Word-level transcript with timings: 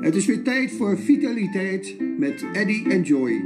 Het 0.00 0.14
is 0.16 0.26
weer 0.26 0.42
tijd 0.42 0.70
voor 0.70 0.98
Vitaliteit 0.98 1.96
met 2.18 2.44
Eddy 2.52 2.84
en 2.88 3.02
Joy. 3.02 3.44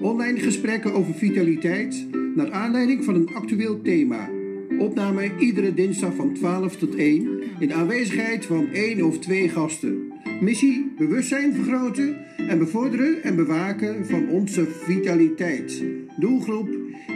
Online 0.00 0.38
gesprekken 0.38 0.92
over 0.92 1.14
vitaliteit 1.14 2.06
naar 2.34 2.50
aanleiding 2.50 3.04
van 3.04 3.14
een 3.14 3.34
actueel 3.34 3.82
thema. 3.82 4.30
Opname 4.78 5.30
iedere 5.38 5.74
dinsdag 5.74 6.14
van 6.14 6.32
12 6.34 6.76
tot 6.76 6.94
1 6.94 7.42
in 7.58 7.72
aanwezigheid 7.72 8.46
van 8.46 8.68
één 8.72 9.02
of 9.02 9.18
twee 9.18 9.48
gasten. 9.48 10.12
Missie 10.40 10.92
bewustzijn 10.98 11.54
vergroten 11.54 12.16
en 12.36 12.58
bevorderen 12.58 13.22
en 13.22 13.36
bewaken 13.36 14.06
van 14.06 14.28
onze 14.28 14.66
vitaliteit. 14.66 15.82
Doelgroep 16.18 16.68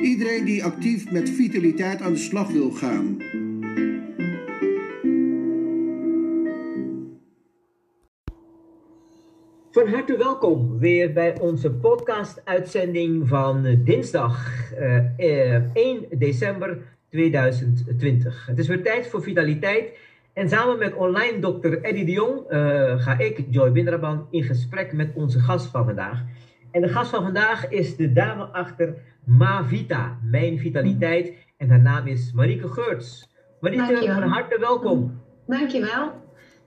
iedereen 0.03 0.45
die 0.45 0.65
actief 0.65 1.11
met 1.11 1.31
vitaliteit 1.31 2.01
aan 2.01 2.13
de 2.13 2.19
slag 2.19 2.51
wil 2.51 2.71
gaan. 2.71 3.17
Van 9.79 9.89
harte 9.89 10.17
welkom 10.17 10.79
weer 10.79 11.13
bij 11.13 11.39
onze 11.41 11.71
podcast-uitzending 11.71 13.29
van 13.29 13.81
dinsdag 13.85 14.51
uh, 14.79 14.97
uh, 15.19 15.77
1 15.77 16.07
december 16.11 16.79
2020. 17.11 18.47
Het 18.47 18.59
is 18.59 18.69
weer 18.69 18.83
tijd 18.83 19.07
voor 19.07 19.23
vitaliteit. 19.23 19.99
En 20.33 20.49
samen 20.49 20.79
met 20.79 20.95
online 20.95 21.39
dokter 21.39 21.83
Eddie 21.83 22.05
de 22.05 22.13
Jong 22.13 22.51
uh, 22.51 23.01
ga 23.01 23.19
ik, 23.19 23.45
Joy 23.51 23.73
Bindraban, 23.73 24.27
in 24.31 24.43
gesprek 24.43 24.93
met 24.93 25.11
onze 25.15 25.39
gast 25.39 25.67
van 25.67 25.85
vandaag. 25.85 26.23
En 26.71 26.81
de 26.81 26.89
gast 26.89 27.11
van 27.11 27.23
vandaag 27.23 27.69
is 27.69 27.97
de 27.97 28.13
dame 28.13 28.45
achter 28.45 28.95
Mavita, 29.25 30.19
Mijn 30.23 30.59
Vitaliteit. 30.59 31.33
En 31.57 31.71
haar 31.71 31.81
naam 31.81 32.07
is 32.07 32.33
Marieke 32.33 32.69
Geurts. 32.69 33.29
Marieke, 33.61 34.13
van 34.13 34.23
harte 34.23 34.59
welkom. 34.61 35.21
Dankjewel. 35.47 36.13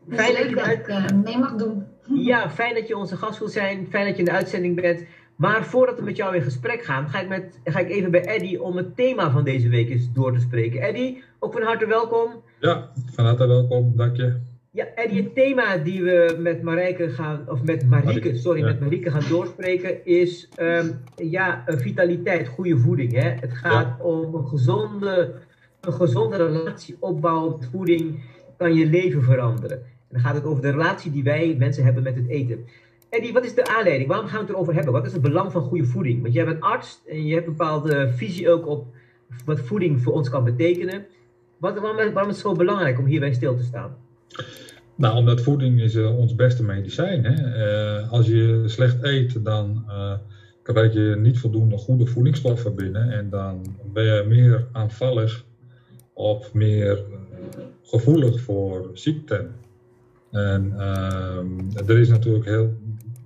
Fijn 0.10 0.34
dat, 0.34 0.66
dat 0.66 0.68
ik 0.68 0.88
uh, 0.88 1.06
mee 1.24 1.38
mag 1.38 1.56
doen. 1.56 1.91
Ja, 2.16 2.50
fijn 2.50 2.74
dat 2.74 2.88
je 2.88 2.98
onze 2.98 3.18
gast 3.18 3.40
wil 3.40 3.48
zijn. 3.48 3.88
Fijn 3.90 4.06
dat 4.06 4.14
je 4.14 4.20
in 4.20 4.26
de 4.26 4.32
uitzending 4.32 4.82
bent. 4.82 5.06
Maar 5.36 5.66
voordat 5.66 5.98
we 5.98 6.04
met 6.04 6.16
jou 6.16 6.36
in 6.36 6.42
gesprek 6.42 6.84
gaan, 6.84 7.10
ga 7.10 7.22
ik, 7.22 7.28
met, 7.28 7.60
ga 7.64 7.80
ik 7.80 7.90
even 7.90 8.12
bij 8.12 8.26
Eddy 8.26 8.56
om 8.56 8.78
het 8.78 8.96
thema 8.96 9.32
van 9.32 9.44
deze 9.44 9.70
week 9.70 9.90
eens 9.90 10.14
door 10.14 10.34
te 10.34 10.40
spreken. 10.40 10.82
Eddy, 10.82 11.22
ook 11.40 11.54
van 11.54 11.62
harte 11.62 11.86
welkom. 11.86 12.44
Ja, 12.60 12.92
van 13.14 13.26
harte 13.26 13.48
welkom, 13.48 13.96
dank 13.96 14.16
je. 14.16 14.40
Ja, 14.72 14.86
Eddy, 14.96 15.16
het 15.16 15.36
thema 15.36 15.78
die 15.78 16.04
we 16.04 16.36
met 16.40 16.62
Marijke 16.62 17.10
gaan, 17.10 17.50
of 17.50 17.64
met 17.64 17.90
Marieke, 17.90 18.36
sorry, 18.36 18.60
ja. 18.60 18.66
met 18.66 18.80
Marieke 18.80 19.12
gaan 19.12 19.30
doorspreken 19.30 20.06
is 20.06 20.50
um, 20.60 21.00
ja, 21.16 21.64
vitaliteit, 21.68 22.48
goede 22.48 22.78
voeding. 22.78 23.14
Hè? 23.14 23.30
Het 23.30 23.54
gaat 23.54 23.96
ja. 23.98 24.04
om 24.04 24.36
een 24.36 24.48
gezonde, 24.48 25.34
een 25.82 25.94
gezonde 25.94 26.36
relatie 26.36 26.98
opbouwen 27.00 27.58
met 27.60 27.70
voeding, 27.72 28.24
kan 28.58 28.74
je 28.74 28.86
leven 28.86 29.24
veranderen. 29.24 29.84
Dan 30.12 30.22
gaat 30.22 30.36
het 30.36 30.44
over 30.44 30.62
de 30.62 30.70
relatie 30.70 31.12
die 31.12 31.24
wij 31.24 31.56
mensen 31.58 31.84
hebben 31.84 32.04
met 32.04 32.16
het 32.16 32.28
eten. 32.28 32.66
Eddie, 33.10 33.34
wat 33.34 33.46
is 33.46 33.54
de 33.54 33.68
aanleiding? 33.68 34.10
Waarom 34.10 34.28
gaan 34.28 34.40
we 34.40 34.46
het 34.46 34.54
erover 34.54 34.74
hebben? 34.74 34.94
Wat 34.94 35.06
is 35.06 35.14
het 35.14 35.22
belang 35.22 35.52
van 35.52 35.62
goede 35.62 35.86
voeding? 35.86 36.22
Want 36.22 36.34
jij 36.34 36.46
bent 36.46 36.62
arts 36.62 37.02
en 37.08 37.26
je 37.26 37.34
hebt 37.34 37.48
een 37.48 37.56
bepaalde 37.56 38.12
visie 38.16 38.50
ook 38.50 38.68
op 38.68 38.86
wat 39.46 39.60
voeding 39.60 40.02
voor 40.02 40.14
ons 40.14 40.30
kan 40.30 40.44
betekenen. 40.44 41.06
Wat, 41.58 41.80
waarom, 41.80 41.96
waarom 41.96 42.30
is 42.30 42.36
het 42.36 42.46
zo 42.46 42.54
belangrijk 42.54 43.00
om 43.00 43.06
hierbij 43.06 43.34
stil 43.34 43.56
te 43.56 43.64
staan? 43.64 43.96
Nou, 44.96 45.16
omdat 45.18 45.42
voeding 45.42 45.82
is 45.82 45.96
uh, 45.96 46.18
ons 46.18 46.36
beste 46.36 46.64
medicijn. 46.64 47.24
Hè? 47.24 47.36
Uh, 48.02 48.12
als 48.12 48.28
je 48.28 48.64
slecht 48.66 49.04
eet, 49.04 49.46
dan 49.46 49.84
uh, 49.88 50.14
krijg 50.64 50.94
je 50.94 51.16
niet 51.20 51.40
voldoende 51.40 51.78
goede 51.78 52.06
voedingsstoffen 52.06 52.76
binnen. 52.76 53.12
En 53.12 53.30
dan 53.30 53.76
ben 53.94 54.04
je 54.04 54.26
meer 54.28 54.68
aanvallig 54.72 55.46
of 56.14 56.54
meer 56.54 57.04
gevoelig 57.84 58.42
voor 58.42 58.90
ziekten. 58.94 59.56
En 60.32 60.74
uh, 60.78 61.90
er 61.90 62.00
is 62.00 62.10
natuurlijk 62.10 62.46
heel. 62.46 62.74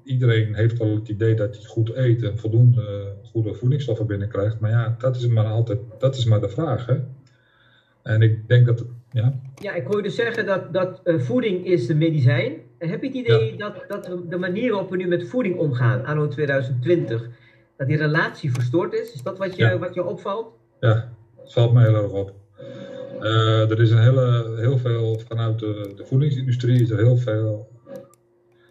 Iedereen 0.03 0.55
heeft 0.55 0.77
wel 0.77 0.95
het 0.95 1.07
idee 1.07 1.35
dat 1.35 1.55
hij 1.55 1.65
goed 1.65 1.95
eet 1.95 2.23
en 2.23 2.37
voldoende 2.37 3.15
goede 3.23 3.53
voedingsstoffen 3.53 4.07
binnenkrijgt. 4.07 4.59
Maar 4.59 4.71
ja, 4.71 4.95
dat 4.97 5.15
is 5.15 5.27
maar 5.27 5.45
altijd. 5.45 5.79
Dat 5.99 6.15
is 6.15 6.25
maar 6.25 6.41
de 6.41 6.49
vraag. 6.49 6.85
Hè? 6.85 6.95
En 8.03 8.21
ik 8.21 8.47
denk 8.47 8.65
dat. 8.65 8.85
Ja, 9.11 9.39
ja 9.55 9.73
ik 9.73 9.85
hoor 9.85 9.97
je 9.97 10.03
dus 10.03 10.15
zeggen 10.15 10.45
dat, 10.45 10.73
dat 10.73 11.01
uh, 11.03 11.19
voeding 11.19 11.65
is 11.65 11.87
de 11.87 11.95
medicijn. 11.95 12.53
Heb 12.77 13.01
je 13.01 13.07
het 13.07 13.15
idee 13.15 13.57
ja. 13.57 13.69
dat, 13.69 13.85
dat 13.87 14.29
de 14.29 14.37
manier 14.37 14.71
waarop 14.71 14.89
we 14.89 14.97
nu 14.97 15.07
met 15.07 15.27
voeding 15.27 15.57
omgaan, 15.57 16.05
anno 16.05 16.27
2020, 16.27 17.29
dat 17.77 17.87
die 17.87 17.97
relatie 17.97 18.51
verstoord 18.51 18.93
is? 18.93 19.13
Is 19.13 19.21
dat 19.21 19.37
wat 19.37 19.55
je, 19.55 19.63
ja. 19.63 19.77
wat 19.77 19.93
je 19.93 20.05
opvalt? 20.05 20.53
Ja, 20.79 21.13
het 21.41 21.53
valt 21.53 21.73
mij 21.73 21.83
heel 21.83 22.03
erg 22.03 22.11
op. 22.11 22.44
Uh, 23.25 23.71
er 23.71 23.81
is 23.81 23.91
een 23.91 24.01
hele, 24.01 24.55
heel 24.57 24.77
veel 24.77 25.19
vanuit 25.27 25.59
de, 25.59 25.93
de, 25.95 26.05
voedingsindustrie 26.05 26.81
is 26.81 26.89
er 26.89 26.97
heel 26.97 27.17
veel, 27.17 27.69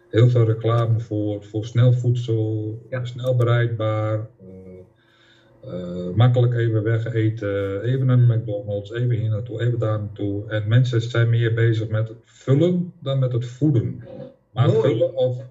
heel 0.09 0.29
veel 0.29 0.45
reclame 0.45 0.99
voor, 0.99 1.43
voor 1.43 1.65
snel 1.65 1.93
voedsel, 1.93 2.79
ja. 2.89 3.05
snel 3.05 3.35
bereidbaar, 3.35 4.27
uh, 4.43 5.73
uh, 5.73 6.15
makkelijk 6.15 6.53
even 6.53 6.83
weg 6.83 7.13
eten, 7.13 7.81
even 7.81 8.05
naar 8.05 8.17
de 8.17 8.35
McDonald's, 8.35 8.91
even 8.91 9.15
hier 9.15 9.29
naartoe, 9.29 9.61
even 9.61 9.79
daar 9.79 9.99
naartoe. 9.99 10.49
En 10.49 10.67
mensen 10.67 11.01
zijn 11.01 11.29
meer 11.29 11.53
bezig 11.53 11.87
met 11.89 12.07
het 12.07 12.17
vullen 12.23 12.93
dan 12.99 13.19
met 13.19 13.31
het 13.31 13.45
voeden. 13.45 14.03
Maar 14.51 14.67
Mooi. 14.67 14.81
vullen 14.81 15.15
of. 15.15 15.43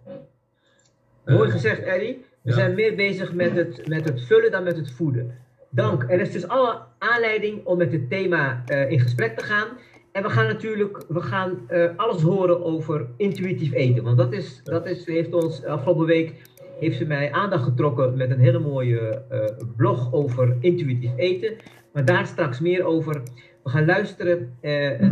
Mooi 1.24 1.50
gezegd, 1.50 1.82
Eddie. 1.82 2.24
We 2.42 2.50
ja. 2.50 2.56
zijn 2.56 2.74
meer 2.74 2.94
bezig 2.94 3.32
met 3.32 3.56
het, 3.56 3.88
met 3.88 4.04
het 4.04 4.24
vullen 4.24 4.50
dan 4.50 4.62
met 4.62 4.76
het 4.76 4.90
voeden. 4.90 5.43
Dank. 5.74 6.04
Er 6.08 6.20
is 6.20 6.32
dus 6.32 6.48
alle 6.48 6.78
aanleiding 6.98 7.64
om 7.64 7.78
met 7.78 7.92
het 7.92 8.10
thema 8.10 8.62
uh, 8.68 8.90
in 8.90 9.00
gesprek 9.00 9.38
te 9.38 9.44
gaan. 9.44 9.66
En 10.12 10.22
we 10.22 10.30
gaan 10.30 10.46
natuurlijk 10.46 11.04
we 11.08 11.20
gaan, 11.20 11.58
uh, 11.70 11.90
alles 11.96 12.22
horen 12.22 12.64
over 12.64 13.06
intuïtief 13.16 13.72
eten. 13.72 14.04
Want 14.04 14.16
dat, 14.16 14.32
is, 14.32 14.60
dat 14.64 14.86
is, 14.86 15.06
heeft 15.06 15.34
ons 15.34 15.64
afgelopen 15.64 16.06
week 16.06 16.34
heeft 16.80 16.98
ze 16.98 17.04
mij 17.04 17.32
aandacht 17.32 17.64
getrokken 17.64 18.16
met 18.16 18.30
een 18.30 18.38
hele 18.38 18.58
mooie 18.58 19.24
uh, 19.32 19.66
blog 19.76 20.12
over 20.12 20.56
intuïtief 20.60 21.10
eten. 21.16 21.56
Maar 21.92 22.04
daar 22.04 22.26
straks 22.26 22.60
meer 22.60 22.84
over. 22.84 23.22
We 23.62 23.70
gaan 23.70 23.84
luisteren 23.84 24.56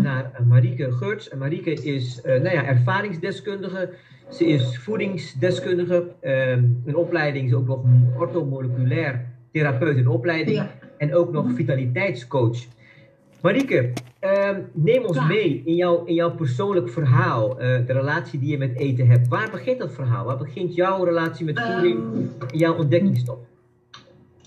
naar 0.02 0.42
Marieke 0.48 0.92
Geurts. 0.92 1.28
En 1.28 1.38
Marieke 1.38 1.72
is 1.72 2.20
nou 2.22 2.50
ja, 2.50 2.64
ervaringsdeskundige. 2.64 3.90
Ze 4.30 4.46
is 4.46 4.78
voedingsdeskundige. 4.78 6.12
een 6.84 6.96
opleiding 6.96 7.46
is 7.46 7.54
ook 7.54 7.66
nog 7.66 7.84
orthomoleculair 8.18 9.31
therapeut 9.52 9.96
in 9.96 10.08
opleiding 10.08 10.56
ja. 10.56 10.70
en 10.98 11.14
ook 11.14 11.32
nog 11.32 11.52
vitaliteitscoach. 11.54 12.58
Marieke, 13.42 13.92
uh, 14.20 14.50
neem 14.72 15.04
ons 15.04 15.16
ja. 15.16 15.26
mee 15.26 15.62
in, 15.64 15.74
jou, 15.74 16.06
in 16.06 16.14
jouw 16.14 16.34
persoonlijk 16.34 16.90
verhaal, 16.90 17.50
uh, 17.50 17.86
de 17.86 17.92
relatie 17.92 18.38
die 18.38 18.50
je 18.50 18.58
met 18.58 18.76
eten 18.76 19.06
hebt. 19.06 19.28
Waar 19.28 19.50
begint 19.50 19.78
dat 19.78 19.92
verhaal? 19.92 20.24
Waar 20.24 20.38
begint 20.38 20.74
jouw 20.74 21.04
relatie 21.04 21.44
met 21.44 21.60
voeding 21.60 21.98
um, 21.98 22.30
en 22.50 22.58
jouw 22.58 22.76
ontdekkingstop? 22.76 23.46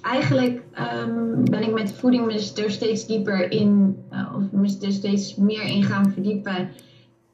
Eigenlijk 0.01 0.61
um, 1.03 1.43
ben 1.43 1.61
ik 1.61 1.73
met 1.73 1.91
voeding 1.91 2.25
me 2.25 2.33
er 2.63 2.72
steeds 2.72 3.07
dieper 3.07 3.51
in, 3.51 3.97
uh, 4.11 4.35
of 4.35 4.51
me 4.51 4.77
er 4.81 4.91
steeds 4.91 5.35
meer 5.35 5.63
in 5.63 5.83
gaan 5.83 6.11
verdiepen 6.11 6.69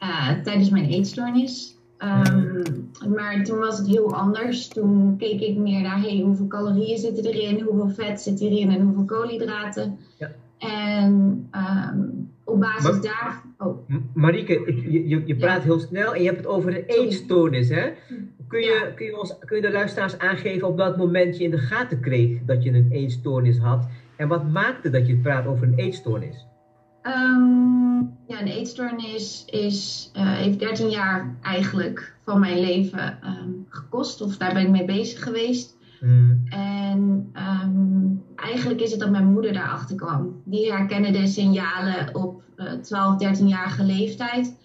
uh, 0.04 0.30
tijdens 0.44 0.70
mijn 0.70 0.86
eetstoornis. 0.86 1.78
Um, 2.04 2.90
maar 3.16 3.44
toen 3.44 3.60
was 3.60 3.78
het 3.78 3.88
heel 3.88 4.16
anders. 4.16 4.68
Toen 4.68 5.18
keek 5.18 5.42
ik 5.42 5.58
meer 5.58 5.82
naar 5.82 6.02
hey, 6.02 6.22
hoeveel 6.26 6.48
calorieën 6.48 6.98
zitten 6.98 7.26
erin, 7.26 7.62
hoeveel 7.62 7.90
vet 7.90 8.22
zit 8.22 8.42
erin 8.42 8.72
en 8.72 8.82
hoeveel 8.82 9.06
koolhydraten. 9.06 9.98
Ja. 10.18 10.32
En 10.58 11.50
um, 11.56 12.30
op 12.44 12.60
basis 12.60 12.92
maar, 12.92 13.02
daar. 13.02 13.42
Oh. 13.58 13.90
Marieke, 14.14 14.54
je, 14.90 15.08
je, 15.08 15.22
je 15.26 15.36
praat 15.36 15.62
ja. 15.62 15.64
heel 15.64 15.80
snel 15.80 16.14
en 16.14 16.22
je 16.22 16.28
hebt 16.28 16.38
het 16.38 16.48
over 16.48 16.78
een 16.78 16.84
eetstoornis. 16.86 17.70
Hè? 17.70 17.90
Kun, 18.48 18.60
je, 18.60 18.82
ja. 18.84 18.92
kun, 18.96 19.06
je 19.06 19.20
ons, 19.20 19.38
kun 19.46 19.56
je 19.56 19.62
de 19.62 19.72
luisteraars 19.72 20.18
aangeven 20.18 20.68
op 20.68 20.78
welk 20.78 20.98
moment 20.98 21.38
je 21.38 21.44
in 21.44 21.52
de 21.52 21.58
gaten 21.58 22.00
kreeg 22.00 22.40
dat 22.46 22.64
je 22.64 22.72
een 22.72 22.92
eetstoornis 22.92 23.58
had? 23.58 23.88
En 24.16 24.28
wat 24.28 24.52
maakte 24.52 24.90
dat 24.90 25.08
je 25.08 25.16
praat 25.16 25.46
over 25.46 25.68
een 25.68 25.78
eetstoornis? 25.78 26.46
Um, 27.04 28.18
ja, 28.28 28.42
een 28.42 28.48
eetstoornis 28.48 29.46
is, 29.46 30.12
uh, 30.18 30.34
heeft 30.34 30.60
13 30.60 30.90
jaar 30.90 31.36
eigenlijk 31.42 32.16
van 32.26 32.40
mijn 32.40 32.60
leven 32.60 33.18
um, 33.26 33.66
gekost. 33.70 34.22
Of 34.22 34.38
daar 34.38 34.54
ben 34.54 34.62
ik 34.64 34.70
mee 34.70 34.86
bezig 34.86 35.24
geweest. 35.24 35.78
Mm. 36.00 36.44
En 36.50 37.32
um, 37.36 38.24
eigenlijk 38.36 38.82
is 38.82 38.92
het 38.92 39.00
dat 39.00 39.10
mijn 39.10 39.32
moeder 39.32 39.54
daarachter 39.54 39.96
kwam. 39.96 40.42
Die 40.44 40.72
herkende 40.72 41.12
de 41.12 41.28
signalen 41.28 42.16
op 42.16 42.44
uh, 42.58 42.72
12, 42.72 43.24
13-jarige 43.24 43.84
leeftijd. 43.84 44.58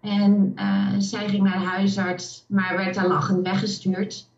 En 0.00 0.52
uh, 0.56 0.94
zij 0.98 1.28
ging 1.28 1.42
naar 1.42 1.58
de 1.58 1.64
huisarts, 1.64 2.44
maar 2.48 2.76
werd 2.76 2.94
daar 2.94 3.08
lachend 3.08 3.42
weggestuurd. 3.42 4.28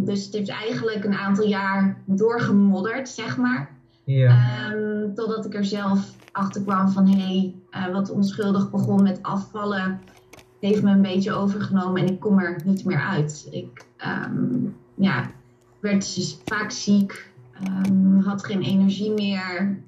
dus 0.00 0.24
het 0.24 0.34
heeft 0.34 0.50
eigenlijk 0.50 1.04
een 1.04 1.16
aantal 1.16 1.46
jaar 1.46 2.02
doorgemodderd, 2.04 3.08
zeg 3.08 3.36
maar. 3.36 3.70
Um, 4.20 5.14
totdat 5.14 5.44
ik 5.44 5.54
er 5.54 5.64
zelf 5.64 6.16
achter 6.32 6.62
kwam 6.62 6.88
van 6.88 7.08
hé, 7.08 7.20
hey, 7.20 7.54
uh, 7.70 7.92
wat 7.92 8.10
onschuldig 8.10 8.70
begon 8.70 9.02
met 9.02 9.22
afvallen, 9.22 10.00
heeft 10.60 10.82
me 10.82 10.90
een 10.90 11.02
beetje 11.02 11.32
overgenomen 11.32 12.02
en 12.02 12.08
ik 12.08 12.20
kom 12.20 12.38
er 12.38 12.60
niet 12.64 12.84
meer 12.84 13.00
uit. 13.00 13.48
Ik 13.50 13.86
um, 14.26 14.76
ja, 14.94 15.30
werd 15.80 16.14
dus 16.14 16.38
vaak 16.44 16.70
ziek, 16.70 17.30
um, 17.86 18.20
had 18.20 18.44
geen 18.44 18.62
energie 18.62 19.10
meer, 19.10 19.78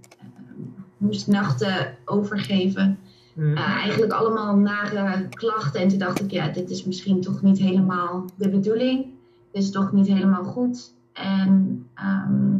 moest 0.96 1.26
nachten 1.26 1.96
overgeven. 2.04 2.98
Mm. 3.34 3.56
eigenlijk 3.56 4.12
allemaal 4.12 4.56
nare 4.56 5.28
klachten. 5.28 5.80
En 5.80 5.88
toen 5.88 5.98
dacht 5.98 6.20
ik, 6.20 6.30
ja, 6.30 6.48
dit 6.48 6.70
is 6.70 6.84
misschien 6.84 7.20
toch 7.20 7.42
niet 7.42 7.58
helemaal 7.58 8.24
de 8.36 8.48
bedoeling. 8.48 9.06
Dit 9.52 9.62
is 9.62 9.70
toch 9.70 9.92
niet 9.92 10.06
helemaal 10.06 10.44
goed. 10.44 10.94
En 11.12 11.86
ehm, 11.94 12.56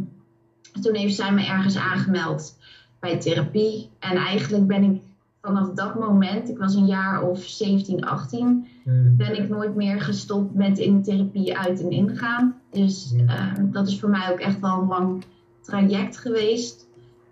toen 0.81 0.95
heeft 0.95 1.15
zij 1.15 1.33
me 1.33 1.45
ergens 1.45 1.77
aangemeld 1.77 2.57
bij 2.99 3.19
therapie. 3.19 3.89
En 3.99 4.15
eigenlijk 4.15 4.67
ben 4.67 4.83
ik 4.83 5.01
vanaf 5.41 5.69
dat 5.69 5.99
moment, 5.99 6.49
ik 6.49 6.57
was 6.57 6.75
een 6.75 6.85
jaar 6.85 7.23
of 7.23 7.43
17, 7.43 8.05
18, 8.05 8.67
hmm. 8.83 9.17
ben 9.17 9.41
ik 9.41 9.49
nooit 9.49 9.75
meer 9.75 10.01
gestopt 10.01 10.53
met 10.53 10.77
in 10.77 11.03
therapie 11.03 11.57
uit 11.57 11.81
en 11.81 11.91
ingaan. 11.91 12.55
Dus 12.71 13.13
ehm, 13.27 13.71
dat 13.71 13.87
is 13.87 13.99
voor 13.99 14.09
mij 14.09 14.31
ook 14.31 14.39
echt 14.39 14.59
wel 14.59 14.81
een 14.81 14.87
lang 14.87 15.23
traject 15.61 16.17
geweest. 16.17 16.87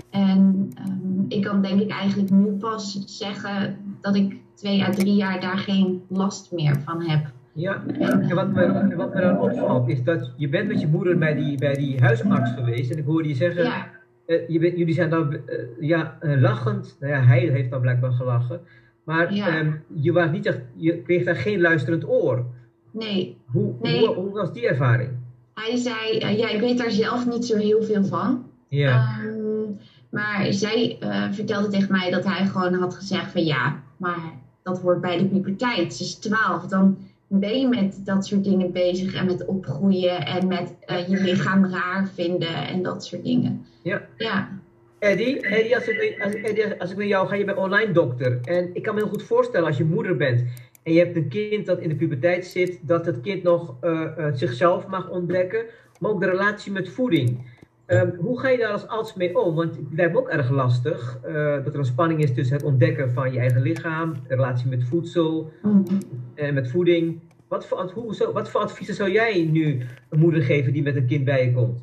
En 0.10 0.72
ehm, 0.76 1.26
ik 1.28 1.42
kan 1.42 1.62
denk 1.62 1.82
ik 1.82 1.90
eigenlijk 1.90 2.30
nu 2.30 2.52
pas 2.52 3.04
zeggen 3.06 3.78
dat 4.02 4.16
ik 4.16 4.38
twee 4.54 4.84
à 4.84 4.92
drie 4.92 5.16
jaar 5.16 5.42
daar 5.42 5.58
geen 5.58 6.02
last 6.08 6.52
meer 6.52 6.82
van 6.86 7.02
heb. 7.02 7.32
Ja, 7.56 7.84
en 8.00 8.36
wat 8.36 8.52
me, 8.52 8.96
wat 8.96 9.14
me 9.14 9.22
dan 9.22 9.40
opvalt 9.40 9.90
is 9.90 10.04
dat 10.04 10.32
je 10.38 10.50
bent 10.50 10.68
met 10.68 10.82
je 10.82 10.88
moeder 10.88 11.18
bij 11.18 11.36
die, 11.36 11.58
bij 11.58 11.74
die 11.74 12.00
huisarts 12.00 12.52
geweest 12.52 12.92
en 12.92 12.98
ik 12.98 13.06
hoorde 13.06 13.28
je 13.28 13.36
zeggen, 13.36 13.64
ja. 13.64 13.92
Uh, 14.26 14.48
je, 14.48 14.78
jullie 14.78 14.94
zijn 14.94 15.10
dan 15.10 15.34
uh, 15.34 15.40
ja, 15.80 16.18
uh, 16.22 16.42
lachend, 16.42 16.98
nou 17.00 17.14
ja, 17.14 17.22
hij 17.22 17.40
heeft 17.40 17.70
dan 17.70 17.82
blijkbaar 17.82 18.12
gelachen, 18.12 18.62
maar 19.04 19.34
ja. 19.34 19.60
um, 19.60 19.84
je, 19.94 20.12
was 20.12 20.32
niet 20.32 20.46
echt, 20.46 20.60
je 20.76 21.02
kreeg 21.02 21.24
daar 21.24 21.36
geen 21.36 21.62
luisterend 21.62 22.08
oor. 22.08 22.46
Nee. 22.92 23.38
Hoe, 23.46 23.76
nee. 23.82 24.06
hoe, 24.06 24.16
hoe 24.16 24.32
was 24.32 24.54
die 24.54 24.68
ervaring? 24.68 25.10
Hij 25.54 25.78
zei, 25.78 26.38
ja, 26.38 26.50
ik 26.50 26.60
weet 26.60 26.78
daar 26.78 26.92
zelf 26.92 27.28
niet 27.28 27.46
zo 27.46 27.58
heel 27.58 27.84
veel 27.84 28.04
van. 28.04 28.46
Ja. 28.68 29.20
Um, 29.26 29.78
maar 30.10 30.54
zij 30.54 30.98
vertelde 31.32 31.68
tegen 31.68 31.92
mij 31.92 32.12
dat 32.12 32.24
hij 32.26 32.46
gewoon 32.46 32.74
had 32.74 32.96
gezegd 32.96 33.32
van 33.32 33.46
ja, 33.46 33.84
maar 33.98 34.34
dat 34.64 34.82
hoort 34.82 35.02
bij 35.02 35.18
de 35.18 35.26
puberteit. 35.26 35.94
Ze 35.94 36.04
is 36.04 36.16
twaalf, 36.16 36.66
dan 36.66 36.98
ben 37.40 37.60
je 37.60 37.68
met 37.68 38.02
dat 38.04 38.26
soort 38.26 38.44
dingen 38.44 38.72
bezig 38.72 39.16
en 39.16 39.26
met 39.26 39.46
opgroeien 39.46 40.26
en 40.26 40.48
met 40.48 40.76
uh, 40.88 41.08
je 41.08 41.22
lichaam 41.22 41.66
raar 41.66 42.10
vinden 42.14 42.68
en 42.68 42.84
dat 42.84 43.06
soort 43.06 43.24
dingen. 43.24 43.66
Ja. 43.82 44.02
ja. 44.18 44.62
Eddie, 45.00 45.42
Eddie, 45.42 45.76
als 45.76 45.88
ik, 45.88 46.22
als, 46.24 46.34
Eddie, 46.34 46.80
als 46.80 46.92
ik 46.92 46.98
met 46.98 47.08
jou 47.08 47.28
ga, 47.28 47.36
je 47.36 47.46
bent 47.46 47.58
online 47.58 47.92
dokter. 47.92 48.40
En 48.44 48.70
ik 48.74 48.84
kan 48.84 48.96
me 48.96 49.02
heel 49.02 49.10
goed 49.10 49.24
voorstellen 49.24 49.68
als 49.68 49.78
je 49.78 49.84
moeder 49.84 50.16
bent 50.16 50.44
en 50.84 50.94
je 50.94 51.00
hebt 51.00 51.16
een 51.16 51.28
kind 51.28 51.66
dat 51.66 51.80
in 51.80 51.90
de 51.90 51.96
puberteit 51.96 52.46
zit, 52.46 52.80
dat 52.82 53.06
het 53.06 53.22
kind 53.22 53.44
nog 53.44 53.76
uh, 53.84 54.02
uh, 54.18 54.28
zichzelf 54.34 54.88
mag 54.88 55.10
ontdekken, 55.10 55.66
maar 56.00 56.12
ook 56.12 56.20
de 56.20 56.30
relatie 56.30 56.72
met 56.72 56.90
voeding. 56.90 57.52
Um, 57.88 58.16
hoe 58.20 58.40
ga 58.40 58.50
je 58.50 58.58
daar 58.58 58.72
als 58.72 58.88
arts 58.88 59.14
mee 59.14 59.40
om? 59.40 59.56
Want 59.56 59.76
het 59.76 59.86
lijkt 59.92 60.14
me 60.14 60.20
ook 60.20 60.30
erg 60.30 60.50
lastig 60.50 61.20
uh, 61.28 61.64
dat 61.64 61.74
er 61.74 61.80
een 61.80 61.86
spanning 61.86 62.24
is 62.24 62.34
tussen 62.34 62.56
het 62.56 62.66
ontdekken 62.66 63.12
van 63.12 63.34
je 63.34 63.40
eigen 63.40 63.62
lichaam, 63.62 64.14
de 64.14 64.36
relatie 64.36 64.70
met 64.70 64.84
voedsel 64.84 65.52
mm. 65.62 65.84
en 66.36 66.54
met 66.54 66.72
voeding. 66.72 67.20
Wat 67.48 67.66
voor, 67.66 67.92
hoe, 67.94 68.16
zo, 68.16 68.32
wat 68.32 68.50
voor 68.50 68.62
adviezen 68.62 68.96
zou 68.96 69.12
jij 69.12 69.46
nu 69.52 69.82
een 70.10 70.20
moeder 70.20 70.42
geven 70.42 70.74
die 70.74 70.84
met 70.84 70.96
een 70.96 71.06
kind 71.06 71.26
bij 71.26 71.46
je 71.46 71.54
komt? 71.54 71.82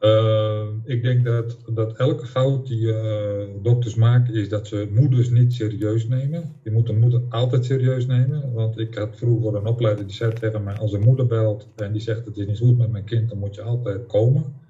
Uh, 0.00 0.62
ik 0.84 1.02
denk 1.02 1.24
dat, 1.24 1.58
dat 1.66 1.96
elke 1.96 2.26
fout 2.26 2.66
die 2.66 2.86
uh, 2.86 3.44
dokters 3.62 3.94
maken 3.94 4.34
is 4.34 4.48
dat 4.48 4.66
ze 4.66 4.88
moeders 4.90 5.30
niet 5.30 5.52
serieus 5.52 6.08
nemen. 6.08 6.52
Je 6.62 6.70
moet 6.70 6.88
een 6.88 6.98
moeder 6.98 7.22
altijd 7.28 7.64
serieus 7.64 8.06
nemen. 8.06 8.52
Want 8.52 8.78
ik 8.78 8.94
had 8.94 9.16
vroeger 9.16 9.54
een 9.54 9.66
opleider 9.66 10.06
die 10.06 10.16
zei 10.16 10.32
tegen 10.32 10.64
mij: 10.64 10.74
als 10.74 10.92
een 10.92 11.04
moeder 11.04 11.26
belt 11.26 11.68
en 11.76 11.92
die 11.92 12.00
zegt 12.00 12.26
het 12.26 12.36
is 12.36 12.46
niet 12.46 12.58
goed 12.58 12.78
met 12.78 12.90
mijn 12.90 13.04
kind, 13.04 13.28
dan 13.28 13.38
moet 13.38 13.54
je 13.54 13.62
altijd 13.62 14.06
komen. 14.06 14.62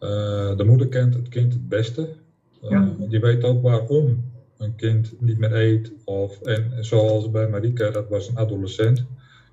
Uh, 0.00 0.56
de 0.56 0.64
moeder 0.64 0.88
kent 0.88 1.14
het 1.14 1.28
kind 1.28 1.52
het 1.52 1.68
beste. 1.68 2.08
Ja. 2.60 2.94
Die 3.08 3.20
weet 3.20 3.44
ook 3.44 3.62
waarom 3.62 4.24
een 4.58 4.74
kind 4.74 5.12
niet 5.20 5.38
meer 5.38 5.54
eet. 5.54 5.92
Of, 6.04 6.42
en 6.42 6.84
zoals 6.84 7.30
bij 7.30 7.48
Marike, 7.48 7.90
dat 7.90 8.08
was 8.08 8.28
een 8.28 8.38
adolescent, 8.38 9.04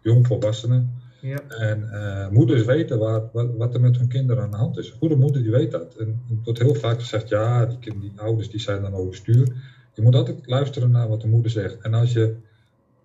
jongvolwassene. 0.02 0.84
Ja. 1.22 1.40
En 1.48 1.90
uh, 1.92 2.30
moeders 2.30 2.66
weten 2.66 3.00
wat, 3.00 3.30
wat, 3.32 3.56
wat, 3.58 3.74
er 3.74 3.82
met 3.82 3.98
hun 3.98 4.08
kinderen 4.08 4.44
aan 4.44 4.52
de 4.52 4.58
hand 4.58 4.78
is. 4.78 4.90
Een 4.92 4.98
goede 4.98 5.16
moeder 5.16 5.42
die 5.42 5.52
weet 5.52 5.72
dat. 5.72 5.96
En 5.96 6.22
het 6.30 6.44
wordt 6.44 6.60
heel 6.60 6.76
vaak 6.76 7.00
gezegd, 7.00 7.30
ja, 7.30 7.66
die, 7.66 8.00
die 8.00 8.14
ouders 8.16 8.50
die 8.50 8.60
zijn 8.60 8.82
dan 8.82 8.94
overstuur. 8.94 9.54
Je 9.94 10.02
moet 10.02 10.16
altijd 10.16 10.38
luisteren 10.46 10.92
naar 10.92 11.08
wat 11.08 11.22
de 11.22 11.28
moeder 11.28 11.52
zegt. 11.52 11.82
En 11.82 11.94
als 11.94 12.14
je 12.14 12.36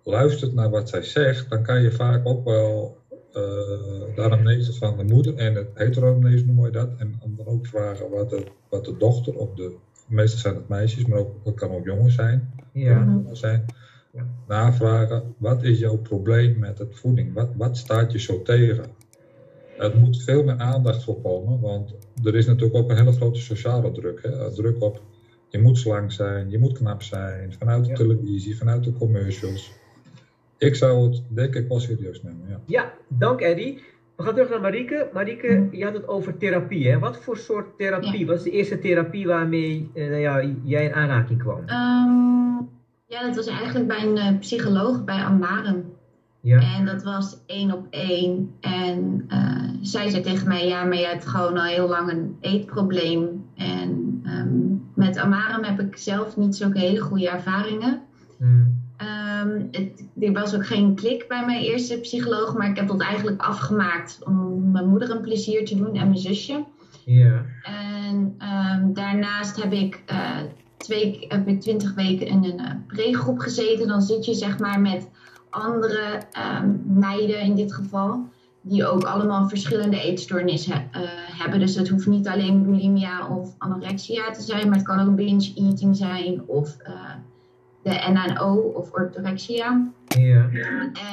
luistert 0.03 0.53
naar 0.53 0.69
wat 0.69 0.89
zij 0.89 1.03
zegt, 1.03 1.49
dan 1.49 1.63
kan 1.63 1.81
je 1.81 1.91
vaak 1.91 2.25
ook 2.27 2.45
wel 2.45 2.97
de 4.15 4.21
anamnese 4.21 4.73
van 4.73 4.97
de 4.97 5.03
moeder 5.03 5.35
en 5.35 5.55
het 5.55 5.67
heteroanamnese 5.73 6.45
noem 6.45 6.65
je 6.65 6.71
dat. 6.71 6.89
En 6.97 7.19
dan 7.35 7.45
ook 7.45 7.65
vragen 7.65 8.09
wat 8.09 8.29
de, 8.29 8.43
wat 8.69 8.85
de 8.85 8.97
dochter 8.97 9.35
of 9.35 9.53
de 9.53 9.75
meestal 10.07 10.39
zijn 10.39 10.55
het 10.55 10.67
meisjes, 10.67 11.05
maar 11.05 11.19
ook, 11.19 11.35
het 11.43 11.55
kan 11.55 11.71
ook 11.71 11.85
jongens 11.85 12.15
zijn. 12.15 12.53
Ja. 12.73 13.21
zijn. 13.31 13.65
Ja. 14.11 14.27
Navragen, 14.47 15.35
wat 15.37 15.63
is 15.63 15.79
jouw 15.79 15.97
probleem 15.97 16.59
met 16.59 16.77
het 16.77 16.95
voeding? 16.95 17.33
Wat, 17.33 17.49
wat 17.55 17.77
staat 17.77 18.11
je 18.11 18.19
zo 18.19 18.41
tegen? 18.41 18.85
Er 19.77 19.97
moet 19.97 20.23
veel 20.23 20.43
meer 20.43 20.57
aandacht 20.57 21.03
voor 21.03 21.21
komen, 21.21 21.59
want 21.59 21.95
er 22.23 22.35
is 22.35 22.45
natuurlijk 22.45 22.77
ook 22.77 22.89
een 22.89 22.97
hele 22.97 23.11
grote 23.11 23.39
sociale 23.39 23.91
druk. 23.91 24.21
Hè? 24.21 24.53
Druk 24.53 24.81
op, 24.81 25.01
je 25.49 25.59
moet 25.59 25.77
slank 25.77 26.11
zijn, 26.11 26.49
je 26.49 26.59
moet 26.59 26.77
knap 26.77 27.01
zijn, 27.01 27.53
vanuit 27.53 27.83
de 27.83 27.89
ja. 27.89 27.95
televisie, 27.95 28.57
vanuit 28.57 28.83
de 28.83 28.93
commercials. 28.93 29.71
Ik 30.59 30.75
zou 30.75 31.09
het 31.09 31.23
denk 31.27 31.55
ik 31.55 31.67
wel 31.67 31.79
serieus 31.79 32.23
nemen, 32.23 32.47
ja. 32.49 32.59
Ja, 32.65 32.93
dank 33.07 33.39
Eddie. 33.41 33.83
We 34.15 34.23
gaan 34.23 34.33
terug 34.33 34.49
naar 34.49 34.61
Marieke. 34.61 35.09
Marieke, 35.13 35.67
je 35.71 35.83
had 35.83 35.93
het 35.93 36.07
over 36.07 36.37
therapie. 36.37 36.87
Hè? 36.89 36.99
Wat 36.99 37.17
voor 37.17 37.37
soort 37.37 37.77
therapie? 37.77 38.19
Ja. 38.19 38.25
Wat 38.25 38.37
is 38.37 38.43
de 38.43 38.51
eerste 38.51 38.79
therapie 38.79 39.27
waarmee 39.27 39.91
uh, 39.93 40.21
ja, 40.21 40.43
jij 40.63 40.85
in 40.85 40.93
aanraking 40.93 41.39
kwam? 41.39 41.59
Um, 41.59 42.69
ja, 43.05 43.25
dat 43.25 43.35
was 43.35 43.47
eigenlijk 43.47 43.87
bij 43.87 44.03
een 44.03 44.33
uh, 44.33 44.39
psycholoog 44.39 45.03
bij 45.03 45.15
Amarem. 45.15 45.93
Ja. 46.41 46.77
En 46.77 46.85
dat 46.85 47.03
was 47.03 47.37
één 47.45 47.71
op 47.71 47.87
één. 47.89 48.51
En 48.59 49.25
uh, 49.29 49.69
zij 49.81 50.09
zei 50.09 50.23
tegen 50.23 50.47
mij, 50.47 50.67
ja, 50.67 50.83
maar 50.83 50.97
je 50.97 51.05
hebt 51.05 51.27
gewoon 51.27 51.57
al 51.57 51.63
heel 51.63 51.87
lang 51.87 52.11
een 52.11 52.37
eetprobleem. 52.41 53.45
En 53.55 54.21
um, 54.25 54.89
met 54.95 55.17
Amarem 55.17 55.63
heb 55.63 55.79
ik 55.79 55.97
zelf 55.97 56.37
niet 56.37 56.55
zulke 56.55 56.79
hele 56.79 56.99
goede 56.99 57.29
ervaringen. 57.29 58.01
Hmm. 58.37 58.78
Um, 59.01 59.67
het, 59.71 60.03
er 60.19 60.31
was 60.31 60.55
ook 60.55 60.65
geen 60.65 60.95
klik 60.95 61.27
bij 61.27 61.45
mijn 61.45 61.61
eerste 61.61 61.99
psycholoog, 61.99 62.57
maar 62.57 62.69
ik 62.69 62.75
heb 62.75 62.87
dat 62.87 63.01
eigenlijk 63.01 63.41
afgemaakt 63.41 64.19
om 64.25 64.71
mijn 64.71 64.87
moeder 64.87 65.11
een 65.11 65.21
plezier 65.21 65.65
te 65.65 65.75
doen 65.75 65.95
en 65.95 66.07
mijn 66.07 66.17
zusje. 66.17 66.63
Ja. 67.05 67.45
En 67.63 68.35
um, 68.39 68.93
daarnaast 68.93 69.63
heb 69.63 69.73
ik, 69.73 70.03
uh, 70.11 70.37
twee, 70.77 71.25
heb 71.27 71.47
ik 71.47 71.61
twintig 71.61 71.93
weken 71.93 72.27
in 72.27 72.43
een 72.43 72.59
uh, 72.59 72.69
pre-groep 72.87 73.39
gezeten. 73.39 73.87
Dan 73.87 74.01
zit 74.01 74.25
je 74.25 74.33
zeg 74.33 74.59
maar 74.59 74.79
met 74.79 75.07
andere 75.49 76.21
um, 76.61 76.81
meiden 76.85 77.39
in 77.39 77.55
dit 77.55 77.73
geval, 77.73 78.27
die 78.61 78.87
ook 78.87 79.03
allemaal 79.03 79.49
verschillende 79.49 80.01
eetstoornissen 80.01 80.89
uh, 80.91 81.01
hebben. 81.39 81.59
Dus 81.59 81.75
het 81.75 81.89
hoeft 81.89 82.07
niet 82.07 82.27
alleen 82.27 82.63
bulimia 82.63 83.27
of 83.27 83.55
anorexia 83.57 84.31
te 84.31 84.41
zijn, 84.41 84.67
maar 84.67 84.77
het 84.77 84.87
kan 84.87 85.07
ook 85.07 85.15
binge 85.15 85.53
eating 85.55 85.95
zijn 85.95 86.41
of 86.45 86.77
de 87.83 88.11
NNO 88.13 88.55
of 88.55 88.91
orthorexia. 88.91 89.91
Ja. 90.07 90.49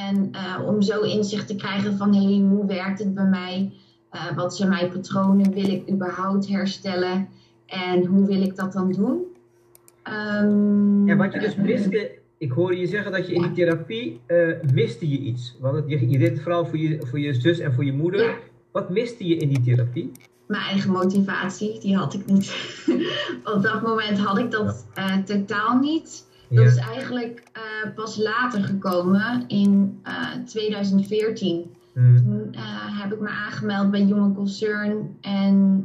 En 0.06 0.30
uh, 0.32 0.66
om 0.66 0.82
zo 0.82 1.00
inzicht 1.00 1.46
te 1.46 1.56
krijgen 1.56 1.96
van 1.96 2.14
hey, 2.14 2.46
hoe 2.48 2.66
werkt 2.66 2.98
het 2.98 3.14
bij 3.14 3.24
mij? 3.24 3.72
Uh, 4.12 4.36
wat 4.36 4.56
zijn 4.56 4.68
mijn 4.68 4.90
patronen? 4.90 5.52
Wil 5.52 5.68
ik 5.68 5.90
überhaupt 5.90 6.48
herstellen? 6.48 7.28
En 7.66 8.04
hoe 8.04 8.26
wil 8.26 8.42
ik 8.42 8.56
dat 8.56 8.72
dan 8.72 8.92
doen? 8.92 9.22
Um, 10.42 11.06
ja, 11.06 11.16
wat 11.16 11.32
je 11.32 11.38
dus 11.38 11.56
miste, 11.56 12.18
ik 12.38 12.52
hoorde 12.52 12.78
je 12.78 12.86
zeggen 12.86 13.12
dat 13.12 13.26
je 13.26 13.34
in 13.34 13.42
die 13.42 13.52
therapie 13.52 14.20
uh, 14.26 14.48
miste 14.72 15.08
je 15.08 15.18
iets. 15.18 15.56
Want 15.60 15.84
je, 15.86 16.08
je 16.08 16.18
deed 16.18 16.30
het 16.30 16.42
vooral 16.42 16.66
voor 16.66 16.78
je, 16.78 17.06
voor 17.06 17.18
je 17.20 17.34
zus 17.34 17.58
en 17.58 17.72
voor 17.72 17.84
je 17.84 17.92
moeder. 17.92 18.22
Ja. 18.22 18.34
Wat 18.72 18.90
miste 18.90 19.26
je 19.26 19.36
in 19.36 19.48
die 19.48 19.60
therapie? 19.60 20.12
Mijn 20.46 20.62
eigen 20.62 20.90
motivatie, 20.90 21.80
die 21.80 21.96
had 21.96 22.14
ik 22.14 22.26
niet. 22.26 22.54
Op 23.54 23.62
dat 23.62 23.82
moment 23.82 24.18
had 24.18 24.38
ik 24.38 24.50
dat 24.50 24.86
totaal 25.24 25.78
niet. 25.78 26.26
Dat 26.48 26.58
ja. 26.58 26.64
is 26.64 26.76
eigenlijk 26.76 27.42
uh, 27.56 27.94
pas 27.94 28.16
later 28.16 28.64
gekomen 28.64 29.44
in 29.46 30.00
uh, 30.04 30.44
2014. 30.44 31.74
Mm. 31.94 32.16
Toen 32.16 32.48
uh, 32.52 32.60
heb 33.02 33.12
ik 33.12 33.20
me 33.20 33.28
aangemeld 33.28 33.90
bij 33.90 34.02
Jonge 34.02 34.34
Concern 34.34 35.16
en 35.20 35.84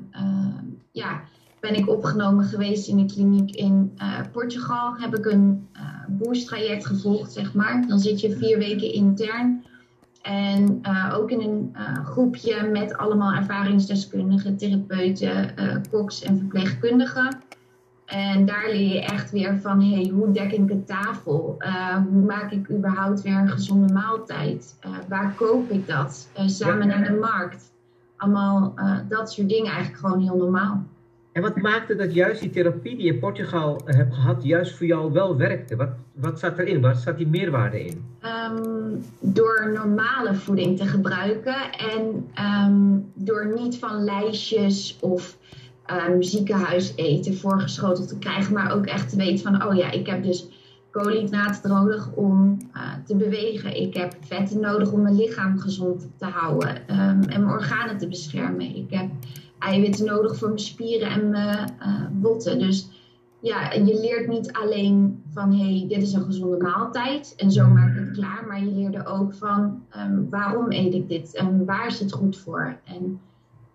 ja, 0.91 1.21
ben 1.59 1.75
ik 1.75 1.89
opgenomen 1.89 2.45
geweest 2.45 2.87
in 2.87 2.97
de 2.97 3.13
kliniek 3.13 3.55
in 3.55 3.97
Portugal. 4.31 4.95
Heb 4.97 5.17
ik 5.17 5.25
een 5.25 5.67
boost-traject 6.07 6.85
gevolgd, 6.85 7.31
zeg 7.31 7.53
maar. 7.53 7.87
Dan 7.87 7.99
zit 7.99 8.21
je 8.21 8.35
vier 8.37 8.57
weken 8.57 8.93
intern. 8.93 9.63
En 10.21 10.81
ook 11.13 11.31
in 11.31 11.41
een 11.41 11.75
groepje 12.05 12.63
met 12.63 12.97
allemaal 12.97 13.33
ervaringsdeskundigen, 13.33 14.57
therapeuten, 14.57 15.53
koks 15.91 16.21
en 16.21 16.37
verpleegkundigen. 16.37 17.39
En 18.11 18.45
daar 18.45 18.69
leer 18.69 18.93
je 18.93 19.01
echt 19.01 19.31
weer 19.31 19.59
van, 19.59 19.81
hey, 19.81 20.11
hoe 20.13 20.31
dek 20.31 20.51
ik 20.51 20.69
een 20.69 20.85
tafel? 20.85 21.55
Uh, 21.59 21.95
hoe 21.95 22.21
maak 22.21 22.51
ik 22.51 22.69
überhaupt 22.69 23.21
weer 23.21 23.35
een 23.35 23.49
gezonde 23.49 23.93
maaltijd? 23.93 24.75
Uh, 24.85 24.91
waar 25.07 25.33
koop 25.35 25.69
ik 25.69 25.87
dat? 25.87 26.29
Uh, 26.39 26.47
samen 26.47 26.87
ja. 26.87 26.95
naar 26.97 27.07
de 27.11 27.17
markt. 27.19 27.71
Allemaal 28.17 28.73
dat 29.09 29.31
soort 29.31 29.49
dingen 29.49 29.71
eigenlijk 29.71 29.99
gewoon 29.99 30.21
heel 30.21 30.37
normaal. 30.37 30.83
En 31.31 31.41
wat 31.41 31.55
maakte 31.55 31.95
dat 31.95 32.13
juist 32.13 32.41
die 32.41 32.49
therapie 32.49 32.95
die 32.95 33.05
je 33.05 33.13
in 33.13 33.19
Portugal 33.19 33.81
hebt 33.85 34.13
gehad, 34.13 34.43
juist 34.43 34.75
voor 34.75 34.85
jou 34.85 35.11
wel 35.11 35.37
werkte? 35.37 35.75
Wat, 35.75 35.89
wat 36.13 36.39
zat 36.39 36.57
erin? 36.57 36.81
Wat 36.81 36.97
zat 36.97 37.17
die 37.17 37.27
meerwaarde 37.27 37.85
in? 37.85 38.05
Um, 38.23 39.03
door 39.19 39.71
normale 39.73 40.33
voeding 40.33 40.77
te 40.77 40.85
gebruiken 40.85 41.71
en 41.71 42.29
um, 42.65 43.11
door 43.13 43.53
niet 43.55 43.77
van 43.77 44.03
lijstjes 44.03 44.97
of 44.99 45.37
um, 45.93 46.23
ziekenhuis 46.23 46.93
eten 46.95 47.37
voorgeschoteld 47.37 48.07
te 48.07 48.17
krijgen, 48.17 48.53
maar 48.53 48.71
ook 48.71 48.85
echt 48.85 49.09
te 49.09 49.15
weten 49.15 49.43
van, 49.43 49.67
oh 49.67 49.75
ja, 49.75 49.91
ik 49.91 50.07
heb 50.07 50.23
dus 50.23 50.47
koolhydraten 50.91 51.69
nodig 51.69 52.11
om 52.13 52.57
uh, 52.73 52.81
te 53.05 53.15
bewegen. 53.15 53.81
Ik 53.81 53.93
heb 53.93 54.15
vetten 54.19 54.59
nodig 54.59 54.91
om 54.91 55.01
mijn 55.01 55.15
lichaam 55.15 55.59
gezond 55.59 56.07
te 56.17 56.25
houden 56.25 56.87
en 56.87 57.19
mijn 57.19 57.49
organen 57.49 57.97
te 57.97 58.07
beschermen. 58.07 58.75
Ik 58.75 58.89
heb 58.89 59.09
eiwitten 59.59 60.05
nodig 60.05 60.37
voor 60.37 60.47
mijn 60.47 60.59
spieren 60.59 61.09
en 61.09 61.29
mijn 61.29 61.71
uh, 61.79 62.05
botten. 62.11 62.59
Dus 62.59 62.89
ja, 63.39 63.71
je 63.73 63.99
leert 64.01 64.27
niet 64.27 64.51
alleen 64.51 65.23
van 65.33 65.51
hé, 65.51 65.77
hey, 65.77 65.85
dit 65.87 66.01
is 66.01 66.13
een 66.13 66.23
gezonde 66.23 66.57
maaltijd 66.57 67.33
en 67.37 67.51
zo 67.51 67.67
maak 67.67 67.95
ik 67.95 68.05
het 68.05 68.17
klaar. 68.17 68.45
Maar 68.47 68.59
je 68.59 68.71
leerde 68.71 69.05
ook 69.05 69.33
van 69.33 69.83
um, 69.97 70.29
waarom 70.29 70.71
eet 70.71 70.93
ik 70.93 71.09
dit 71.09 71.35
en 71.35 71.65
waar 71.65 71.87
is 71.87 71.99
het 71.99 72.11
goed 72.11 72.37
voor. 72.37 72.77
En 72.83 73.19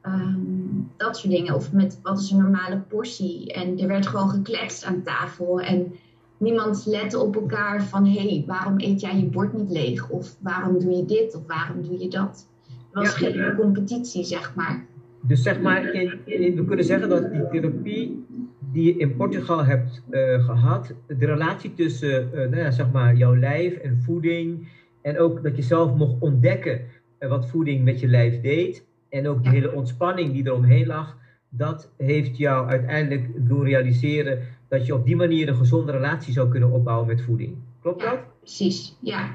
um, 0.06 0.90
dat 0.96 1.16
soort 1.16 1.32
dingen. 1.32 1.54
Of 1.54 1.72
met 1.72 1.98
wat 2.02 2.18
is 2.18 2.30
een 2.30 2.42
normale 2.42 2.78
portie. 2.78 3.52
En 3.52 3.78
er 3.78 3.88
werd 3.88 4.06
gewoon 4.06 4.28
gekletst 4.28 4.84
aan 4.84 5.02
tafel. 5.02 5.60
En 5.60 5.92
niemand 6.38 6.86
lette 6.86 7.18
op 7.18 7.34
elkaar 7.36 7.84
van 7.84 8.06
hé, 8.06 8.28
hey, 8.28 8.44
waarom 8.46 8.74
eet 8.76 9.00
jij 9.00 9.16
je 9.16 9.24
bord 9.24 9.52
niet 9.52 9.70
leeg? 9.70 10.08
Of 10.08 10.36
waarom 10.40 10.78
doe 10.78 10.96
je 10.96 11.04
dit 11.04 11.34
of 11.34 11.46
waarom 11.46 11.82
doe 11.82 11.98
je 11.98 12.08
dat? 12.08 12.48
Het 12.66 13.04
was 13.04 13.18
ja, 13.18 13.30
geen 13.30 13.56
competitie, 13.56 14.24
zeg 14.24 14.54
maar. 14.54 14.86
Dus 15.20 15.42
zeg 15.42 15.60
maar, 15.60 15.94
in, 15.94 16.18
in, 16.24 16.54
we 16.54 16.64
kunnen 16.64 16.84
zeggen 16.84 17.08
dat 17.08 17.32
die 17.32 17.48
therapie 17.48 18.24
die 18.72 18.84
je 18.84 18.98
in 18.98 19.16
Portugal 19.16 19.64
hebt 19.64 20.02
uh, 20.10 20.44
gehad, 20.44 20.94
de 21.06 21.26
relatie 21.26 21.74
tussen 21.74 22.30
uh, 22.34 22.38
nou 22.38 22.56
ja, 22.56 22.70
zeg 22.70 22.92
maar, 22.92 23.16
jouw 23.16 23.36
lijf 23.36 23.74
en 23.74 24.02
voeding, 24.02 24.68
en 25.02 25.18
ook 25.18 25.42
dat 25.42 25.56
je 25.56 25.62
zelf 25.62 25.94
mocht 25.94 26.22
ontdekken 26.22 26.80
uh, 27.20 27.28
wat 27.28 27.46
voeding 27.46 27.84
met 27.84 28.00
je 28.00 28.06
lijf 28.06 28.40
deed, 28.40 28.84
en 29.16 29.28
ook 29.28 29.42
die 29.42 29.52
hele 29.52 29.72
ontspanning 29.72 30.32
die 30.32 30.46
eromheen 30.46 30.86
lag, 30.86 31.16
dat 31.48 31.92
heeft 31.96 32.36
jou 32.36 32.68
uiteindelijk 32.68 33.48
doen 33.48 33.64
realiseren 33.64 34.38
dat 34.68 34.86
je 34.86 34.94
op 34.94 35.04
die 35.06 35.16
manier 35.16 35.48
een 35.48 35.56
gezonde 35.56 35.92
relatie 35.92 36.32
zou 36.32 36.48
kunnen 36.48 36.70
opbouwen 36.70 37.06
met 37.06 37.22
voeding. 37.22 37.56
Klopt 37.80 38.02
ja, 38.02 38.10
dat? 38.10 38.20
Precies, 38.40 38.96
ja. 39.00 39.28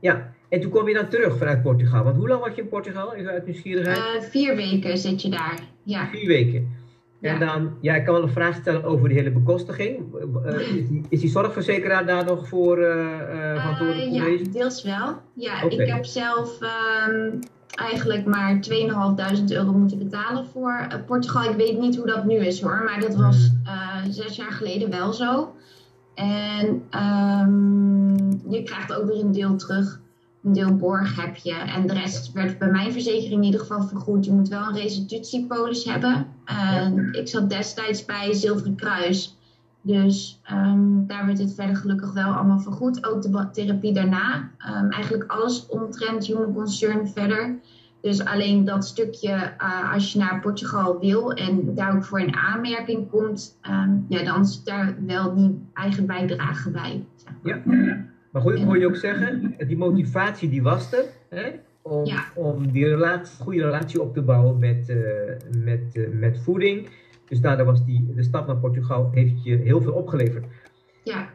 Ja, 0.00 0.32
en 0.48 0.60
toen 0.60 0.70
kwam 0.70 0.88
je 0.88 0.94
dan 0.94 1.08
terug 1.08 1.38
vanuit 1.38 1.62
Portugal. 1.62 2.04
Want 2.04 2.16
hoe 2.16 2.28
lang 2.28 2.40
was 2.40 2.54
je 2.54 2.62
in 2.62 2.68
Portugal, 2.68 3.14
even 3.14 3.30
uit 3.30 3.44
nieuwsgierigheid? 3.44 4.22
Uh, 4.22 4.28
vier 4.30 4.56
weken 4.56 4.98
zit 4.98 5.22
je 5.22 5.28
daar, 5.30 5.60
ja. 5.82 6.08
Vier 6.12 6.26
weken. 6.26 6.76
En 7.20 7.38
dan, 7.38 7.76
ja, 7.80 7.94
ik 7.94 8.04
kan 8.04 8.14
wel 8.14 8.22
een 8.22 8.28
vraag 8.28 8.54
stellen 8.54 8.84
over 8.84 9.08
de 9.08 9.14
hele 9.14 9.30
bekostiging. 9.30 9.98
Uh, 10.46 10.60
is, 10.60 10.88
die, 10.88 11.02
is 11.08 11.20
die 11.20 11.30
zorgverzekeraar 11.30 12.06
daar 12.06 12.24
nog 12.24 12.48
voor 12.48 12.78
uh, 12.78 13.18
verantwoordelijk 13.56 14.16
geweest? 14.16 14.46
Ja, 14.46 14.52
deels 14.52 14.82
wel. 14.82 15.16
Ja, 15.34 15.64
okay. 15.64 15.78
ik 15.78 15.92
heb 15.92 16.04
zelf 16.04 16.58
um, 17.08 17.38
eigenlijk 17.74 18.26
maar 18.26 18.60
2.500 19.38 19.44
euro 19.48 19.72
moeten 19.72 19.98
betalen 19.98 20.46
voor 20.46 21.02
Portugal. 21.06 21.50
Ik 21.50 21.56
weet 21.56 21.78
niet 21.78 21.96
hoe 21.96 22.06
dat 22.06 22.24
nu 22.24 22.34
is 22.34 22.60
hoor, 22.60 22.82
maar 22.84 23.00
dat 23.00 23.14
was 23.14 23.50
zes 24.10 24.36
jaar 24.36 24.52
geleden 24.52 24.90
wel 24.90 25.12
zo. 25.12 25.54
En 26.14 26.82
um, 26.90 28.16
je 28.48 28.62
krijgt 28.62 28.94
ook 28.94 29.06
weer 29.06 29.20
een 29.20 29.32
deel 29.32 29.56
terug. 29.56 30.00
Een 30.44 30.52
deel 30.52 30.76
borg 30.76 31.16
heb 31.16 31.36
je. 31.36 31.54
En 31.54 31.86
de 31.86 31.92
rest 31.92 32.32
werd 32.32 32.58
bij 32.58 32.70
mijn 32.70 32.92
verzekering 32.92 33.32
in 33.32 33.42
ieder 33.42 33.60
geval 33.60 33.82
vergoed. 33.82 34.24
Je 34.24 34.32
moet 34.32 34.48
wel 34.48 34.62
een 34.62 34.74
restitutiepolis 34.74 35.84
hebben. 35.84 36.26
En 36.44 37.08
ik 37.12 37.28
zat 37.28 37.50
destijds 37.50 38.04
bij 38.04 38.34
Zilveren 38.34 38.74
Kruis. 38.74 39.37
Dus 39.82 40.40
um, 40.52 41.06
daar 41.06 41.26
werd 41.26 41.38
het 41.38 41.54
verder 41.54 41.76
gelukkig 41.76 42.12
wel 42.12 42.32
allemaal 42.32 42.60
vergoed. 42.60 43.06
Ook 43.06 43.22
de 43.22 43.48
therapie 43.52 43.92
daarna. 43.92 44.50
Um, 44.68 44.90
eigenlijk 44.90 45.30
alles 45.30 45.66
omtrent 45.66 46.26
Human 46.26 46.54
Concern 46.54 47.08
verder. 47.08 47.58
Dus 48.00 48.24
alleen 48.24 48.64
dat 48.64 48.86
stukje, 48.86 49.52
uh, 49.62 49.92
als 49.92 50.12
je 50.12 50.18
naar 50.18 50.40
Portugal 50.40 50.98
wil 51.00 51.32
en 51.32 51.74
daar 51.74 51.96
ook 51.96 52.04
voor 52.04 52.20
in 52.20 52.36
aanmerking 52.36 53.10
komt, 53.10 53.58
um, 53.70 54.06
ja, 54.08 54.24
dan 54.24 54.40
is 54.40 54.64
daar 54.64 54.96
wel 55.06 55.34
die 55.34 55.66
eigen 55.74 56.06
bijdrage 56.06 56.70
bij. 56.70 57.04
Zeg 57.14 57.32
maar. 57.64 57.76
Ja, 57.84 58.04
maar 58.32 58.42
goed, 58.42 58.54
ik 58.54 58.64
hoor 58.64 58.78
je 58.78 58.86
ook 58.86 58.96
zeggen, 58.96 59.54
die 59.66 59.76
motivatie 59.76 60.48
die 60.48 60.62
was 60.62 60.92
er, 60.92 61.04
hè, 61.28 61.50
om, 61.82 62.04
Ja. 62.04 62.24
om 62.34 62.72
die 62.72 62.86
relatie, 62.88 63.44
goede 63.44 63.62
relatie 63.62 64.02
op 64.02 64.14
te 64.14 64.22
bouwen 64.22 64.58
met, 64.58 64.88
eh, 64.88 64.96
met, 65.64 65.82
eh, 65.92 66.02
met 66.12 66.38
voeding. 66.38 66.88
Dus 67.28 67.40
daardoor 67.40 67.66
was 67.66 67.84
die, 67.84 68.12
de 68.14 68.22
stap 68.22 68.46
naar 68.46 68.56
Portugal 68.56 69.10
heeft 69.12 69.44
je 69.44 69.56
heel 69.56 69.82
veel 69.82 69.92
opgeleverd. 69.92 70.44
Ja, 71.04 71.28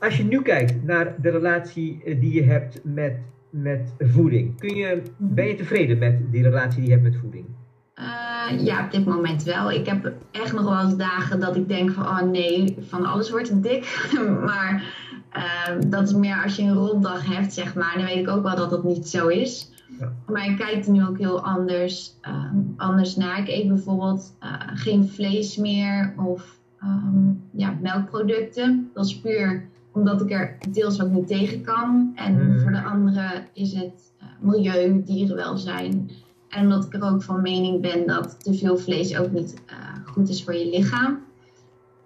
Als 0.00 0.16
je 0.16 0.24
nu 0.24 0.42
kijkt 0.42 0.84
naar 0.84 1.14
de 1.20 1.30
relatie 1.30 2.02
eh, 2.04 2.20
die 2.20 2.32
je 2.34 2.42
hebt 2.42 2.80
met, 2.84 3.16
met 3.50 3.94
voeding, 3.98 4.58
kun 4.60 4.74
je, 4.74 5.02
ben 5.16 5.46
je 5.46 5.54
tevreden 5.54 5.98
met 5.98 6.32
die 6.32 6.42
relatie 6.42 6.80
die 6.80 6.88
je 6.88 6.94
hebt 6.94 7.04
met 7.04 7.16
voeding? 7.16 7.46
Eh, 7.94 8.64
ja, 8.64 8.84
op 8.84 8.90
dit 8.90 9.04
moment 9.04 9.42
wel. 9.42 9.70
Ik 9.70 9.86
heb 9.86 10.12
echt 10.30 10.52
nog 10.52 10.64
wel 10.64 10.80
eens 10.80 10.96
dagen 10.96 11.40
dat 11.40 11.56
ik 11.56 11.68
denk 11.68 11.90
van, 11.90 12.04
oh 12.06 12.22
nee, 12.22 12.76
van 12.80 13.04
alles 13.04 13.30
wordt 13.30 13.62
dik. 13.62 14.10
maar 14.46 14.84
eh, 15.30 15.76
dat 15.86 16.08
is 16.08 16.14
meer 16.14 16.42
als 16.42 16.56
je 16.56 16.62
een 16.62 16.74
ronddag 16.74 17.26
hebt, 17.26 17.52
zeg 17.52 17.74
maar. 17.74 17.94
Dan 17.96 18.04
weet 18.04 18.18
ik 18.18 18.28
ook 18.28 18.42
wel 18.42 18.56
dat 18.56 18.70
dat 18.70 18.84
niet 18.84 19.08
zo 19.08 19.26
is. 19.26 19.70
Ja. 19.98 20.12
Maar 20.26 20.46
ik 20.50 20.56
kijk 20.56 20.84
er 20.86 20.92
nu 20.92 21.04
ook 21.06 21.18
heel 21.18 21.44
anders, 21.44 22.14
eh, 22.20 22.44
anders 22.76 23.16
naar. 23.16 23.38
Ik 23.38 23.48
eet 23.48 23.68
bijvoorbeeld 23.68 24.34
eh, 24.38 24.50
geen 24.74 25.08
vlees 25.08 25.56
meer 25.56 26.14
of 26.16 26.56
ehm, 26.80 27.30
ja, 27.50 27.74
melkproducten. 27.80 28.90
Dat 28.94 29.06
is 29.06 29.20
puur 29.20 29.68
omdat 29.92 30.20
ik 30.20 30.30
er 30.30 30.56
deels 30.70 31.02
ook 31.02 31.10
niet 31.10 31.26
tegen 31.26 31.62
kan. 31.62 32.12
En 32.14 32.34
Mhm. 32.48 32.60
voor 32.60 32.70
de 32.70 32.82
andere 32.82 33.44
is 33.52 33.72
het 33.72 34.12
eh, 34.18 34.26
milieu, 34.40 35.02
dierenwelzijn. 35.04 36.10
En 36.48 36.62
omdat 36.64 36.84
ik 36.84 36.94
er 36.94 37.02
ook 37.02 37.22
van 37.22 37.42
mening 37.42 37.80
ben 37.80 38.06
dat 38.06 38.44
te 38.44 38.54
veel 38.54 38.76
vlees 38.78 39.18
ook 39.18 39.30
niet 39.32 39.54
eh, 39.66 39.76
goed 40.06 40.28
is 40.28 40.44
voor 40.44 40.54
je 40.54 40.70
lichaam. 40.70 41.18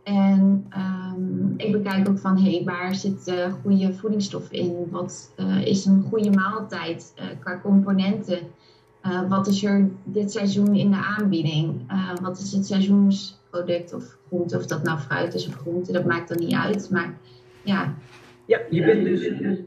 En 0.03 0.67
ehm, 0.71 1.55
ik 1.57 1.73
bekijk 1.73 2.09
ook 2.09 2.19
van, 2.19 2.39
hé, 2.39 2.51
hey, 2.51 2.65
waar 2.65 2.95
zit 2.95 3.27
eh, 3.27 3.53
goede 3.53 3.95
voedingsstof 3.95 4.51
in? 4.51 4.87
Wat 4.91 5.33
eh, 5.37 5.67
is 5.67 5.85
een 5.85 6.03
goede 6.03 6.31
maaltijd 6.31 7.13
eh, 7.17 7.25
qua 7.41 7.61
componenten? 7.61 8.39
Eh, 9.01 9.29
wat 9.29 9.47
is 9.47 9.65
er 9.65 9.89
dit 10.05 10.33
seizoen 10.33 10.75
in 10.75 10.91
de 10.91 10.97
aanbieding? 10.97 11.93
Wat 12.23 12.39
is 12.39 12.53
het 12.53 12.67
seizoensproduct 12.67 13.95
of 13.95 14.19
groente? 14.27 14.57
Of 14.57 14.67
dat 14.67 14.83
nou 14.83 14.99
fruit 14.99 15.35
is 15.35 15.47
of 15.47 15.55
groente, 15.55 15.93
dat 15.93 16.05
maakt 16.05 16.29
dan 16.29 16.39
niet 16.39 16.55
uit. 16.55 16.91
Maar 16.91 17.19
ja, 17.63 17.95
Ja, 18.47 18.61
je 18.71 18.85
bent 18.85 19.05
dus, 19.05 19.59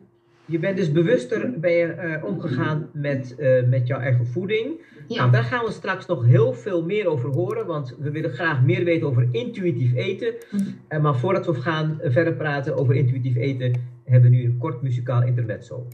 je 0.48 0.60
bent 0.60 0.78
dus 0.78 0.92
bewuster 0.92 1.60
ben 1.60 1.72
je, 1.72 1.86
eh, 1.86 2.24
omgegaan 2.24 2.90
met, 2.94 3.36
eh, 3.36 3.64
met 3.64 3.88
jouw 3.88 4.00
eigen 4.00 4.28
voeding. 4.28 4.82
ja. 5.08 5.18
Nou, 5.18 5.32
daar 5.32 5.44
gaan 5.44 5.66
we 5.66 5.72
straks 5.72 6.06
nog 6.06 6.26
heel 6.26 6.54
veel 6.54 6.86
meer 6.86 7.08
over 7.08 7.30
horen, 7.30 7.66
want 7.66 7.96
we 8.00 8.12
willen 8.12 8.30
graag 8.30 8.64
meer 8.64 8.84
weten 8.84 9.08
over 9.08 9.28
intuïtief 9.32 9.94
eten. 9.94 10.34
Mhm. 10.52 10.64
Eh, 10.88 11.02
maar 11.02 11.16
voordat 11.16 11.46
we 11.46 11.54
gaan 11.54 12.00
verder 12.04 12.34
praten 12.34 12.78
over 12.78 12.96
intuïtief 12.96 13.36
eten, 13.36 13.74
hebben 14.04 14.30
we 14.30 14.36
nu 14.36 14.44
een 14.46 14.58
kort 14.58 14.82
muzikaal 14.82 15.24
intermezzo. 15.24 15.88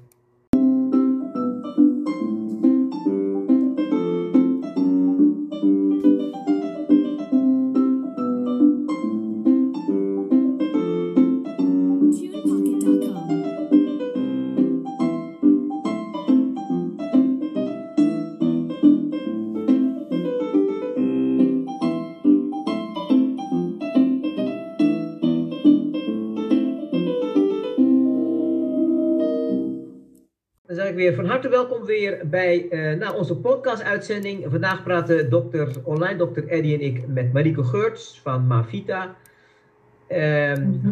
Weer 31.91 32.21
bij 32.29 32.67
eh, 32.69 32.97
nou, 32.99 33.17
onze 33.17 33.35
podcast-uitzending. 33.35 34.45
Vandaag 34.49 34.83
praten 34.83 35.29
dokter, 35.29 35.75
online 35.83 36.17
dokter 36.17 36.47
Eddie 36.47 36.73
en 36.73 36.81
ik 36.81 37.07
met 37.07 37.33
Marieke 37.33 37.63
Geurts 37.63 38.19
van 38.23 38.47
Mavita. 38.47 39.15
Ehm, 40.07 40.69
Mhm. 40.69 40.89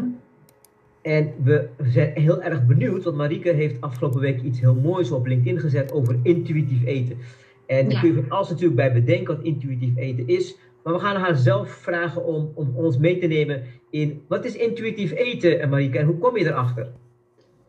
En 1.01 1.32
we 1.44 1.68
zijn 1.84 2.12
heel 2.13 2.41
erg 2.41 2.65
benieuwd, 2.65 3.03
want 3.03 3.15
Marieke 3.15 3.50
heeft 3.51 3.82
afgelopen 3.82 4.20
week 4.20 4.41
iets 4.41 4.60
heel 4.60 4.75
moois 4.75 5.12
op 5.12 5.25
LinkedIn 5.27 5.60
gezet 5.60 5.91
over 5.91 6.20
intuïtief 6.24 6.84
eten. 6.86 7.18
En 7.65 7.84
daar 7.84 7.94
Ja. 7.94 8.00
kun 8.00 8.10
je 8.15 8.22
van 8.22 8.29
alles 8.29 8.50
natuurlijk 8.50 8.75
bij 8.75 8.94
bedenken 8.94 9.36
wat 9.36 9.46
intuïtief 9.46 9.96
eten 9.98 10.27
is. 10.27 10.56
Maar 10.84 10.94
we 10.94 11.00
gaan 11.00 11.15
haar 11.15 11.36
zelf 11.36 11.70
vragen 11.70 12.25
om, 12.25 12.51
om 12.56 12.72
ons 12.75 12.98
mee 12.98 13.18
te 13.20 13.27
nemen 13.27 13.63
in 13.89 14.22
wat 14.27 14.46
is 14.46 14.56
intuïtief 14.56 15.12
eten, 15.12 15.70
Marieke, 15.70 15.98
en 16.00 16.06
hoe 16.06 16.18
kom 16.18 16.38
je 16.38 16.46
erachter? 16.46 16.88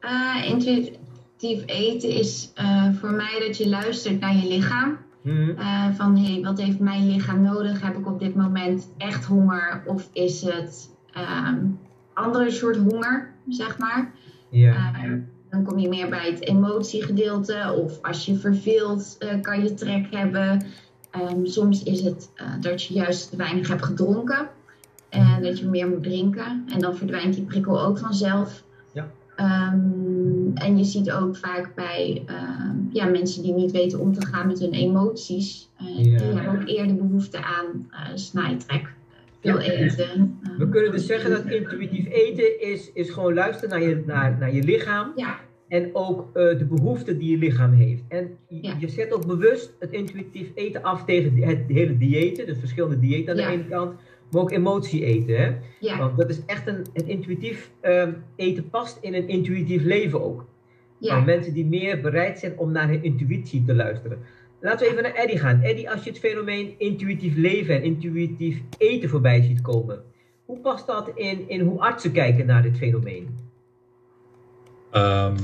Eh, 0.00 0.37
intuïtief 0.50 0.94
eten 1.42 2.09
is 2.09 2.50
eh, 2.54 2.88
voor 2.92 3.11
mij 3.11 3.44
dat 3.47 3.56
je 3.56 3.68
luistert 3.68 4.20
naar 4.20 4.37
je 4.37 4.49
lichaam. 4.49 4.99
Mhm. 5.23 5.50
Eh, 5.50 5.87
van 5.94 6.16
hé, 6.16 6.32
hey, 6.32 6.42
wat 6.42 6.59
heeft 6.61 6.78
mijn 6.78 7.06
lichaam 7.06 7.42
nodig? 7.42 7.82
Heb 7.82 7.97
ik 7.97 8.06
op 8.06 8.18
dit 8.18 8.35
moment 8.35 8.88
echt 8.97 9.25
honger? 9.25 9.82
Of 9.87 10.09
is 10.12 10.42
het 10.42 10.90
um, 11.16 11.78
andere 12.14 12.50
soort 12.50 12.76
honger, 12.76 13.35
zeg 13.49 13.78
maar? 13.78 14.12
Ja. 14.50 14.92
Uh, 15.04 15.12
dan 15.50 15.64
kom 15.64 15.78
je 15.78 15.88
meer 15.88 16.09
bij 16.09 16.30
het 16.30 16.40
emotiegedeelte. 16.40 17.82
Of 17.85 18.02
als 18.02 18.26
je 18.26 18.37
verveelt, 18.37 19.18
kan 19.42 19.62
je 19.62 19.75
trek 19.75 20.06
hebben. 20.11 20.66
Um, 21.30 21.47
soms 21.47 21.82
is 21.82 22.00
het 22.00 22.30
dat 22.61 22.82
je 22.82 22.94
juist 22.94 23.30
te 23.30 23.37
weinig 23.37 23.68
hebt 23.68 23.85
gedronken. 23.85 24.49
En 25.09 25.42
dat 25.42 25.59
je 25.59 25.66
meer 25.66 25.88
moet 25.88 26.02
drinken. 26.02 26.64
En 26.73 26.78
dan 26.78 26.97
verdwijnt 26.97 27.35
die 27.35 27.44
prikkel 27.44 27.80
ook 27.80 27.99
vanzelf. 27.99 28.62
Um, 29.40 30.50
en 30.54 30.78
je 30.78 30.85
ziet 30.85 31.12
ook 31.12 31.37
vaak 31.37 31.75
bij 31.75 32.23
uh, 32.30 32.35
ja, 32.92 33.06
mensen 33.06 33.42
die 33.42 33.52
niet 33.52 33.70
weten 33.70 34.00
om 34.00 34.12
te 34.14 34.26
gaan 34.26 34.47
met 34.47 34.59
hun 34.59 34.73
emoties, 34.73 35.70
uh, 35.82 35.97
ja. 35.97 36.18
die 36.18 36.38
hebben 36.38 36.61
ook 36.61 36.68
eerder 36.68 36.97
behoefte 36.97 37.44
aan 37.44 37.90
uh, 37.90 37.99
snijtrek. 38.14 38.92
Veel 39.40 39.59
eten. 39.59 40.40
We 40.59 40.68
kunnen 40.68 40.92
dus 40.92 41.06
zeggen 41.06 41.30
dat 41.30 41.44
intuïtief 41.44 42.06
eten 42.09 42.61
is, 42.61 42.92
is 42.92 43.11
gewoon 43.11 43.35
luisteren 43.35 43.70
naar 43.70 43.88
je, 43.88 44.02
naar, 44.06 44.37
naar 44.38 44.54
je 44.54 44.62
lichaam. 44.62 45.12
Ja. 45.16 45.38
En 45.68 45.90
ook 45.92 46.35
de 46.35 46.66
behoeften 46.68 47.18
die 47.18 47.30
je 47.30 47.38
lichaam 47.38 47.73
heeft. 47.73 48.02
En 48.09 48.37
je, 48.49 48.75
je 48.78 48.88
zet 48.88 49.12
ook 49.12 49.26
bewust 49.26 49.73
het 49.78 49.90
intuïtief 49.90 50.49
eten 50.54 50.82
af 50.82 51.04
tegen 51.04 51.42
het 51.42 51.59
hele 51.66 51.99
dieeten. 51.99 52.47
Dus 52.47 52.59
verschillende 52.59 52.99
diëten 52.99 53.30
aan 53.30 53.37
de 53.37 53.52
ene 53.52 53.68
kant 53.68 53.92
maar 54.30 54.42
ook 54.42 54.50
emotie 54.50 55.04
eten. 55.04 55.37
Hè? 55.37 55.56
Ja. 55.80 55.99
Want 55.99 56.16
dat 56.16 56.30
is 56.30 56.44
echt 56.46 56.66
een, 56.66 56.87
een 56.92 57.08
intuïtief 57.08 57.70
um, 57.82 58.25
eten 58.37 58.70
past 58.70 58.99
in 59.00 59.14
een 59.14 59.28
intuïtief 59.28 59.82
leven 59.82 60.25
ook. 60.25 60.46
Ja. 60.99 61.14
Van 61.14 61.25
mensen 61.25 61.54
die 61.54 61.66
meer 61.66 62.00
bereid 62.00 62.38
zijn 62.38 62.58
om 62.58 62.72
naar 62.72 62.88
hun 62.88 63.02
intuïtie 63.02 63.64
te 63.64 63.75
luisteren. 63.75 64.18
Laten 64.60 64.87
we 64.87 64.92
even 64.92 65.02
naar 65.02 65.14
Eddie 65.14 65.38
gaan. 65.38 65.62
Eddie, 65.62 65.90
als 65.90 66.04
je 66.04 66.10
het 66.10 66.18
fenomeen 66.18 66.75
intuïtief 66.78 67.37
leven 67.37 67.75
en 67.75 67.82
intuïtief 67.82 68.62
eten 68.78 69.08
voorbij 69.08 69.42
ziet 69.42 69.60
komen, 69.60 70.02
hoe 70.44 70.58
past 70.58 70.87
dat 70.87 71.10
in, 71.14 71.49
in 71.49 71.60
hoe 71.60 71.80
artsen 71.80 72.12
kijken 72.12 72.46
naar 72.46 72.62
dit 72.62 72.76
fenomeen? 72.76 73.28
Um, 74.94 75.37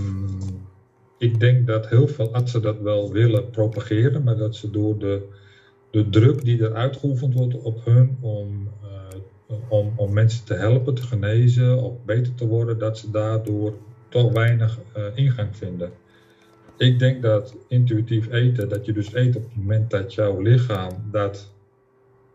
ik 1.18 1.40
denk 1.40 1.66
dat 1.66 1.88
heel 1.88 2.08
veel 2.08 2.34
artsen 2.34 2.62
dat 2.62 2.80
wel 2.80 3.12
willen 3.12 3.50
propageren, 3.50 4.22
maar 4.22 4.36
dat 4.36 4.56
ze 4.56 4.70
door 4.70 4.98
de 4.98 5.28
de 5.96 6.08
druk 6.08 6.44
die 6.44 6.62
er 6.62 6.74
uitgeoefend 6.74 7.34
wordt 7.34 7.62
op 7.62 7.84
hun 7.84 8.16
om, 8.20 8.68
uh, 9.50 9.58
om, 9.68 9.92
om 9.96 10.12
mensen 10.12 10.44
te 10.44 10.54
helpen, 10.54 10.94
te 10.94 11.02
genezen 11.02 11.82
of 11.82 12.04
beter 12.04 12.34
te 12.34 12.46
worden, 12.46 12.78
dat 12.78 12.98
ze 12.98 13.10
daardoor 13.10 13.74
toch 14.08 14.32
weinig 14.32 14.78
uh, 14.96 15.04
ingang 15.14 15.56
vinden. 15.56 15.90
Ik 16.76 16.98
denk 16.98 17.22
dat 17.22 17.56
intuïtief 17.68 18.30
eten, 18.30 18.68
dat 18.68 18.86
je 18.86 18.92
dus 18.92 19.14
eet 19.14 19.36
op 19.36 19.42
het 19.42 19.56
moment 19.56 19.90
dat 19.90 20.14
jouw 20.14 20.40
lichaam 20.40 20.92
dat 21.10 21.52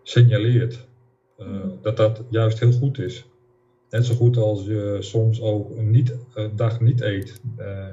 signaleert, 0.04 0.88
uh, 1.40 1.48
dat 1.82 1.98
dat 1.98 2.24
juist 2.30 2.60
heel 2.60 2.72
goed 2.72 3.00
is. 3.00 3.26
Net 3.90 4.06
zo 4.06 4.16
goed 4.16 4.38
als 4.38 4.66
je 4.66 4.98
soms 5.00 5.42
ook 5.42 5.78
een 5.78 5.92
niet, 5.92 6.16
dag 6.56 6.80
niet 6.80 7.02
eet, 7.02 7.42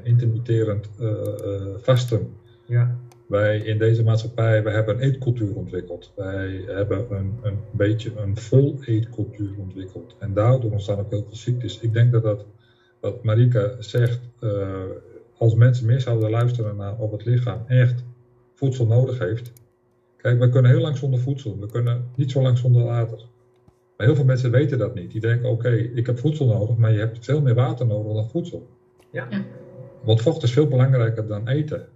intermitterend 0.04 0.90
vasten. 1.80 2.32
Ja 2.66 2.98
wij 3.28 3.58
in 3.58 3.78
deze 3.78 4.02
maatschappij, 4.02 4.62
we 4.62 4.70
hebben 4.70 4.94
een 4.94 5.00
eetcultuur 5.00 5.54
ontwikkeld. 5.54 6.12
Wij 6.16 6.64
hebben 6.66 7.06
een, 7.10 7.38
een 7.42 7.58
beetje 7.70 8.12
een 8.16 8.36
vol 8.36 8.78
eetcultuur 8.84 9.50
ontwikkeld. 9.58 10.16
En 10.18 10.34
daardoor 10.34 10.70
ontstaan 10.70 10.98
ook 10.98 11.10
heel 11.10 11.24
veel 11.26 11.36
ziektes. 11.36 11.80
Ik 11.80 11.92
denk 11.92 12.12
dat 12.12 12.22
dat, 12.22 12.46
wat 13.00 13.22
Marika 13.22 13.74
zegt, 13.78 14.20
uh, 14.40 14.82
als 15.38 15.54
mensen 15.54 15.86
meer 15.86 16.00
zouden 16.00 16.30
luisteren 16.30 16.76
naar 16.76 16.98
of 16.98 17.10
het 17.10 17.24
lichaam 17.24 17.64
echt 17.66 18.04
voedsel 18.54 18.86
nodig 18.86 19.18
heeft. 19.18 19.52
Kijk, 20.16 20.38
we 20.38 20.48
kunnen 20.48 20.70
heel 20.70 20.80
lang 20.80 20.96
zonder 20.96 21.20
voedsel. 21.20 21.58
We 21.58 21.66
kunnen 21.66 22.04
niet 22.14 22.30
zo 22.30 22.42
lang 22.42 22.58
zonder 22.58 22.84
water. 22.84 23.18
Maar 23.96 24.06
heel 24.06 24.16
veel 24.16 24.24
mensen 24.24 24.50
weten 24.50 24.78
dat 24.78 24.94
niet. 24.94 25.10
Die 25.12 25.20
denken, 25.20 25.50
oké, 25.50 25.66
okay, 25.66 25.78
ik 25.78 26.06
heb 26.06 26.18
voedsel 26.18 26.46
nodig, 26.46 26.76
maar 26.76 26.92
je 26.92 26.98
hebt 26.98 27.24
veel 27.24 27.40
meer 27.40 27.54
water 27.54 27.86
nodig 27.86 28.12
dan 28.12 28.30
voedsel. 28.30 28.68
Ja. 29.10 29.28
Want 30.04 30.22
vocht 30.22 30.42
is 30.42 30.52
veel 30.52 30.68
belangrijker 30.68 31.26
dan 31.26 31.48
eten 31.48 31.88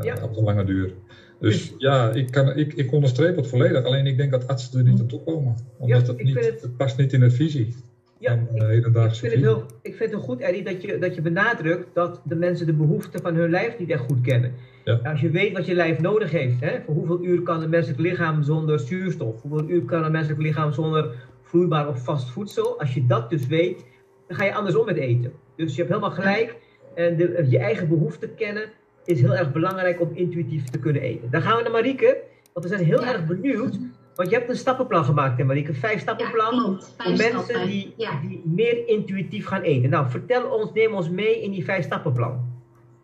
ja. 0.00 0.22
op 0.22 0.34
de 0.34 0.42
lange 0.42 0.64
duur. 0.64 0.92
Dus 1.40 1.74
ja, 1.78 2.10
ik, 2.10 2.30
kan, 2.30 2.56
ik, 2.56 2.72
ik 2.72 2.92
onderstreep 2.92 3.36
het 3.36 3.46
volledig. 3.46 3.84
Alleen 3.84 4.06
ik 4.06 4.16
denk 4.16 4.30
dat 4.30 4.48
artsen 4.48 4.78
er 4.78 4.84
niet 4.84 5.00
aan 5.00 5.06
toe 5.06 5.22
komen. 5.24 5.56
Omdat 5.78 6.06
het, 6.06 6.22
niet, 6.22 6.34
het... 6.34 6.76
past 6.76 6.98
niet 6.98 7.12
in 7.12 7.20
de 7.20 7.30
visie. 7.30 7.74
Ja, 8.18 8.38
hedendaagse 8.52 9.24
ik, 9.24 9.32
vind 9.32 9.44
het 9.44 9.52
heel, 9.52 9.66
ik 9.82 9.94
vind 9.94 10.12
het 10.12 10.22
goed, 10.22 10.40
Eddie, 10.40 10.64
dat 10.64 10.82
je, 10.82 10.98
dat 10.98 11.14
je 11.14 11.20
benadrukt 11.20 11.94
dat 11.94 12.20
de 12.24 12.34
mensen 12.34 12.66
de 12.66 12.72
behoeften 12.72 13.20
van 13.20 13.34
hun 13.34 13.50
lijf 13.50 13.78
niet 13.78 13.90
echt 13.90 14.02
goed 14.02 14.20
kennen. 14.20 14.52
Ja. 14.84 15.00
Als 15.02 15.20
je 15.20 15.30
weet 15.30 15.52
wat 15.52 15.66
je 15.66 15.74
lijf 15.74 16.00
nodig 16.00 16.30
heeft, 16.30 16.60
hè, 16.60 16.80
voor 16.84 16.94
hoeveel 16.94 17.24
uur 17.24 17.42
kan 17.42 17.62
een 17.62 17.70
menselijk 17.70 18.00
lichaam 18.00 18.42
zonder 18.42 18.78
zuurstof, 18.78 19.42
hoeveel 19.42 19.68
uur 19.68 19.82
kan 19.82 20.04
een 20.04 20.12
menselijk 20.12 20.42
lichaam 20.42 20.72
zonder 20.72 21.14
vloeibaar 21.42 21.88
of 21.88 22.04
vast 22.04 22.30
voedsel, 22.30 22.80
als 22.80 22.94
je 22.94 23.06
dat 23.06 23.30
dus 23.30 23.46
weet, 23.46 23.84
dan 24.26 24.36
ga 24.36 24.44
je 24.44 24.54
andersom 24.54 24.86
met 24.86 24.96
eten. 24.96 25.32
Dus 25.56 25.70
je 25.70 25.82
hebt 25.82 25.88
helemaal 25.94 26.16
gelijk, 26.16 26.56
en 26.94 27.16
de, 27.16 27.46
je 27.48 27.58
eigen 27.58 27.88
behoeften 27.88 28.34
kennen, 28.34 28.64
is 29.04 29.20
heel 29.20 29.34
erg 29.34 29.52
belangrijk 29.52 30.00
om 30.00 30.10
intuïtief 30.14 30.64
te 30.64 30.78
kunnen 30.78 31.02
eten. 31.02 31.30
Dan 31.30 31.42
gaan 31.42 31.56
we 31.56 31.62
naar 31.62 31.72
Marieke, 31.72 32.22
want 32.52 32.66
we 32.66 32.76
zijn 32.76 32.84
heel 32.84 33.04
erg 33.04 33.26
benieuwd. 33.26 33.78
Want 34.14 34.30
je 34.30 34.36
hebt 34.36 34.48
een 34.48 34.56
stappenplan 34.56 35.04
gemaakt, 35.04 35.38
hè 35.38 35.44
Marieke? 35.44 35.74
Vijf 35.74 36.00
stappenplan 36.00 36.54
ja, 36.54 37.04
voor 37.04 37.16
mensen 37.16 37.66
die, 37.66 37.94
die 38.28 38.42
meer 38.44 38.88
intuïtief 38.88 39.46
gaan 39.46 39.62
eten. 39.62 39.90
Nou, 39.90 40.10
vertel 40.10 40.44
ons, 40.44 40.72
neem 40.72 40.94
ons 40.94 41.10
mee 41.10 41.42
in 41.42 41.50
die 41.50 41.64
vijf 41.64 41.84
stappenplan. 41.84 42.52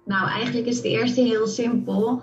Nou, 0.04 0.28
eigenlijk 0.28 0.66
is 0.66 0.80
de 0.80 0.88
eerste 0.88 1.20
heel 1.20 1.46
simpel. 1.46 2.22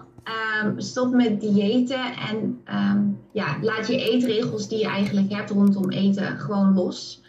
Um, 0.63 0.79
stop 0.79 1.13
met 1.13 1.41
diëten 1.41 2.15
en 2.29 2.61
um, 2.75 3.19
ja, 3.31 3.57
laat 3.61 3.87
je 3.87 4.11
eetregels 4.11 4.69
die 4.69 4.79
je 4.79 4.87
eigenlijk 4.87 5.33
hebt 5.33 5.49
rondom 5.49 5.91
eten 5.91 6.37
gewoon 6.37 6.73
los. 6.73 7.23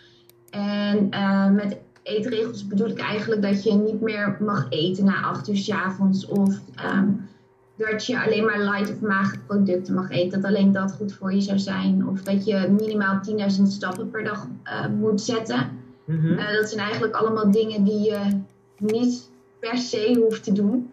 En 0.50 1.08
uh, 1.11 1.50
met 1.50 1.78
eetregels 2.08 2.66
bedoel 2.66 2.88
ik 2.88 2.98
eigenlijk 2.98 3.42
dat 3.42 3.64
je 3.64 3.72
niet 3.72 4.00
meer 4.00 4.36
mag 4.40 4.66
eten 4.68 5.04
na 5.04 5.22
acht 5.22 5.48
uur 5.48 5.56
s 5.56 5.70
avonds. 5.70 6.26
Of 6.26 6.60
um, 6.94 7.28
dat 7.76 8.06
je 8.06 8.24
alleen 8.24 8.44
maar 8.44 8.60
light 8.60 8.90
of 8.90 9.00
magere 9.00 9.40
producten 9.46 9.94
mag 9.94 10.10
eten. 10.10 10.40
Dat 10.40 10.50
alleen 10.50 10.72
dat 10.72 10.92
goed 10.92 11.12
voor 11.12 11.34
je 11.34 11.40
zou 11.40 11.58
zijn. 11.58 12.08
Of 12.08 12.22
dat 12.22 12.46
je 12.46 12.76
minimaal 12.80 13.20
10.000 13.30 13.62
stappen 13.62 14.10
per 14.10 14.24
dag 14.24 14.46
uh, 14.64 14.86
moet 14.86 15.20
zetten. 15.20 15.70
Mm 16.04 16.20
-hmm. 16.20 16.32
uh, 16.32 16.52
dat 16.52 16.68
zijn 16.68 16.80
eigenlijk 16.80 17.14
allemaal 17.14 17.50
dingen 17.50 17.84
die 17.84 18.00
je 18.00 18.40
niet 18.78 19.30
per 19.58 19.78
se 19.78 20.18
hoeft 20.22 20.44
te 20.44 20.52
doen. 20.52 20.90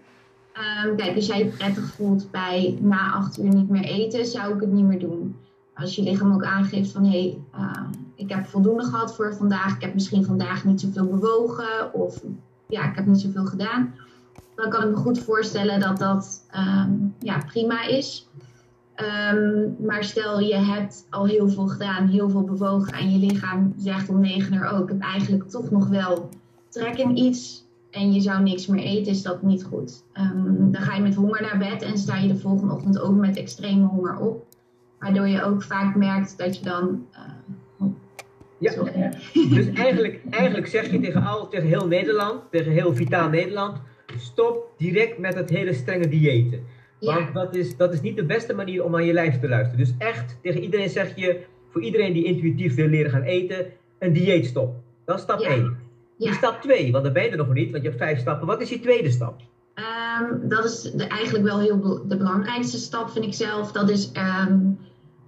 Um, 0.86 0.96
kijk, 0.96 1.16
als 1.16 1.28
jij 1.28 1.38
je 1.38 1.46
prettig 1.46 1.86
voelt 1.86 2.32
bij 2.32 2.78
na 2.82 3.12
acht 3.12 3.40
uur 3.40 3.54
niet 3.54 3.70
meer 3.70 3.84
eten, 3.84 4.26
zou 4.26 4.54
ik 4.54 4.60
het 4.62 4.72
niet 4.72 4.86
meer 4.86 5.00
doen. 5.00 5.36
Als 5.76 5.96
je 5.96 6.04
lichaam 6.04 6.34
ook 6.34 6.44
aangeeft 6.44 6.92
van 6.92 7.04
hé, 7.04 7.10
hey, 7.10 7.38
uh, 7.60 7.88
ik 8.16 8.30
heb 8.30 8.46
voldoende 8.46 8.84
gehad 8.84 9.16
voor 9.16 9.36
vandaag. 9.36 9.76
Ik 9.76 9.82
heb 9.82 9.94
misschien 9.94 10.26
vandaag 10.26 10.66
niet 10.66 10.82
zoveel 10.82 11.08
bewogen 11.08 11.94
of 11.94 12.22
ja, 12.68 12.90
ik 12.90 12.96
heb 12.96 13.06
niet 13.06 13.22
zoveel 13.22 13.46
gedaan. 13.46 13.94
Dan 14.56 14.70
kan 14.70 14.84
ik 14.84 14.90
me 14.90 14.96
goed 14.96 15.20
voorstellen 15.20 15.80
dat 15.80 15.98
dat 15.98 16.46
um, 16.56 17.16
ja, 17.20 17.38
prima 17.38 17.88
is. 17.88 18.30
Um, 19.34 19.76
maar 19.80 20.04
stel 20.04 20.40
je 20.40 20.56
hebt 20.56 21.06
al 21.10 21.26
heel 21.26 21.50
veel 21.50 21.68
gedaan, 21.68 22.08
heel 22.08 22.30
veel 22.30 22.44
bewogen 22.44 22.94
en 22.94 23.12
je 23.12 23.32
lichaam 23.32 23.74
zegt 23.78 24.10
om 24.10 24.20
negen 24.20 24.54
uur 24.54 24.66
ook, 24.66 24.84
ik 24.84 24.90
heb 24.90 25.02
eigenlijk 25.02 25.50
toch 25.50 25.72
nog 25.72 25.88
wel 25.88 26.30
trek 26.70 26.98
in 26.98 27.18
iets 27.18 27.66
en 27.92 28.14
je 28.14 28.22
zou 28.22 28.44
niks 28.44 28.68
meer 28.68 28.84
eten, 28.84 29.12
is 29.12 29.22
dat 29.22 29.42
niet 29.42 29.64
goed. 29.64 30.04
Dan 30.72 30.82
ga 30.82 30.96
je 30.96 31.02
met 31.02 31.16
honger 31.16 31.42
naar 31.42 31.58
bed 31.58 31.82
en 31.82 31.98
sta 31.98 32.18
je 32.18 32.28
de 32.28 32.38
volgende 32.38 32.74
ochtend 32.74 33.00
ook 33.00 33.16
met 33.16 33.38
extreme 33.38 33.86
honger 33.86 34.18
op. 34.18 34.46
Waardoor 35.06 35.28
je 35.28 35.44
ook 35.44 35.64
vaak 35.64 35.96
merkt 35.96 36.38
dat 36.38 36.58
je 36.58 36.64
dan 36.64 37.08
uh, 37.12 37.88
ja, 38.58 38.74
dus 39.56 39.72
eigenlijk, 39.74 40.22
eigenlijk 40.30 40.68
zeg 40.68 40.92
je 40.92 41.00
tegen, 41.00 41.24
al, 41.24 41.48
tegen 41.48 41.68
heel 41.68 41.88
Nederland, 41.88 42.42
tegen 42.52 42.72
heel 42.72 42.96
vitaal 42.96 43.30
Nederland, 43.30 43.78
stop 44.18 44.74
direct 44.78 45.18
met 45.18 45.34
het 45.34 45.50
hele 45.50 45.74
strenge 45.74 46.08
diëten. 46.08 46.64
Want 47.00 47.20
ja. 47.20 47.32
dat, 47.34 47.56
is, 47.56 47.78
dat 47.78 47.94
is 47.94 48.02
niet 48.02 48.16
de 48.16 48.26
beste 48.26 48.54
manier 48.54 48.84
om 48.84 48.96
aan 48.96 49.06
je 49.06 49.14
lijf 49.14 49.40
te 49.40 49.48
luisteren. 49.48 49.86
Dus 49.86 49.94
echt, 49.98 50.38
tegen 50.42 50.62
iedereen 50.62 50.90
zeg 50.90 51.16
je, 51.16 51.46
voor 51.70 51.82
iedereen 51.82 52.14
die 52.14 52.26
intuïtief 52.26 52.76
wil 52.76 52.88
leren 52.88 53.12
gaan 53.12 53.24
eten, 53.24 53.66
een 54.00 54.14
dieetstop. 54.14 54.76
Dat 55.06 55.18
is 55.18 55.22
stap 55.22 55.40
1. 55.40 55.64
Ja. 56.18 56.26
Die 56.26 56.34
stap 56.34 56.62
2, 56.62 56.92
want 56.92 57.04
dan 57.04 57.14
ben 57.14 57.24
je 57.24 57.30
er 57.30 57.38
nog 57.38 57.54
niet, 57.54 57.72
want 57.72 57.84
je 57.84 57.90
hebt 57.90 58.02
vijf 58.02 58.20
stappen. 58.20 58.48
Wat 58.48 58.62
is 58.62 58.70
die 58.70 58.80
tweede 58.80 59.12
stap? 59.12 59.42
Um, 59.76 60.50
dat 60.50 60.66
is 60.66 60.82
de, 60.82 61.08
eigenlijk 61.08 61.44
wel 61.44 61.60
heel 61.60 61.80
be 61.80 62.02
de 62.08 62.18
belangrijkste 62.18 62.78
stap, 62.78 63.10
vind 63.10 63.26
ik 63.26 63.34
zelf. 63.34 63.72
Dat 63.72 63.90
is 63.90 64.12
um, 64.48 64.80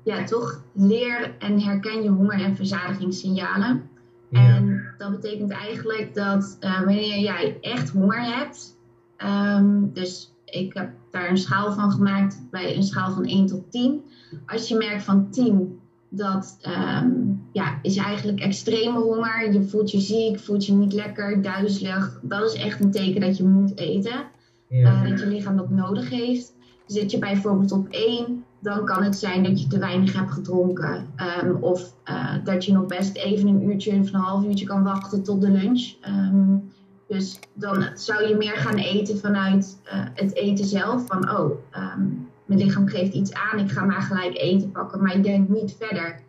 ja, 0.08 0.24
toch 0.24 0.64
leer 0.74 1.36
en 1.40 1.62
herken 1.62 2.04
je 2.04 2.10
honger- 2.10 2.42
en 2.42 2.56
verzadigingssignalen. 2.56 3.90
Ja. 4.30 4.56
En 4.56 4.84
dat 4.98 5.12
betekent 5.12 5.52
eigenlijk 5.52 6.14
dat 6.14 6.58
uh, 6.62 6.78
wanneer 6.78 7.20
jij 7.20 7.58
echt 7.62 7.90
honger 7.90 8.22
hebt, 8.36 8.78
um, 9.18 9.94
dus 9.94 10.34
ik 10.46 10.74
heb 10.74 10.90
daar 11.12 11.30
een 11.30 11.38
schaal 11.38 11.74
van 11.74 11.92
gemaakt 11.92 12.42
bij 12.52 12.76
een 12.76 12.84
schaal 12.84 13.12
van 13.12 13.26
1 13.26 13.46
tot 13.46 13.72
10. 13.72 14.02
Als 14.46 14.68
je 14.68 14.76
merkt 14.76 15.04
van 15.04 15.30
10, 15.30 15.80
dat 16.10 16.58
um, 16.68 17.48
ja, 17.52 17.80
is 17.82 17.98
eigenlijk 17.98 18.40
extreme 18.40 19.00
honger. 19.00 19.54
Je 19.54 19.64
voelt 19.64 19.92
je 19.92 20.00
ziek, 20.00 20.40
voelt 20.40 20.66
je 20.66 20.74
niet 20.74 20.94
lekker, 20.94 21.42
duizelig. 21.42 22.20
Dat 22.22 22.54
is 22.54 22.62
echt 22.62 22.80
een 22.80 22.92
teken 22.92 23.22
dat 23.22 23.38
je 23.38 23.44
moet 23.44 23.78
eten. 23.78 24.26
Ja. 24.70 25.04
Uh, 25.04 25.10
dat 25.10 25.20
je 25.20 25.28
lichaam 25.28 25.58
dat 25.58 25.70
nodig 25.70 26.10
heeft. 26.10 26.56
Zit 26.86 27.12
je 27.12 27.18
bijvoorbeeld 27.18 27.72
op 27.72 27.88
1, 27.90 28.46
dan 28.60 28.86
kan 28.86 29.04
het 29.04 29.16
zijn 29.16 29.44
dat 29.44 29.62
je 29.62 29.68
te 29.68 29.80
weinig 29.80 30.14
hebt 30.14 30.32
gedronken. 30.32 31.08
Ehm, 31.16 31.52
of 31.52 31.94
uh, 32.06 32.34
dat 32.44 32.66
je 32.66 32.74
nog 32.74 32.86
best 32.86 33.16
even 33.16 33.48
een 33.48 33.70
uurtje 33.70 34.00
of 34.00 34.14
een 34.14 34.20
half 34.20 34.46
uurtje 34.46 34.66
kan 34.66 34.84
wachten 34.84 35.24
tot 35.24 35.42
de 35.42 35.52
lunch. 35.52 35.94
Um, 36.08 36.72
dus 37.08 37.40
dan 37.54 37.86
zou 37.94 38.28
je 38.28 38.36
meer 38.36 38.58
gaan 38.58 38.78
eten 38.78 39.18
vanuit 39.18 39.78
uh, 39.86 39.92
het 40.14 40.36
eten 40.36 40.66
zelf. 40.66 41.06
Van 41.06 41.32
oh, 41.32 41.52
um, 41.76 42.30
mijn 42.46 42.60
lichaam 42.60 42.88
geeft 42.88 43.14
iets 43.14 43.34
aan, 43.34 43.60
ik 43.60 43.72
ga 43.72 43.86
maar 43.86 44.02
gelijk 44.02 44.38
eten 44.38 44.72
pakken. 44.72 45.02
Maar 45.02 45.16
ik 45.16 45.24
denk 45.24 45.50
niet 45.50 45.76
verder. 45.80 46.20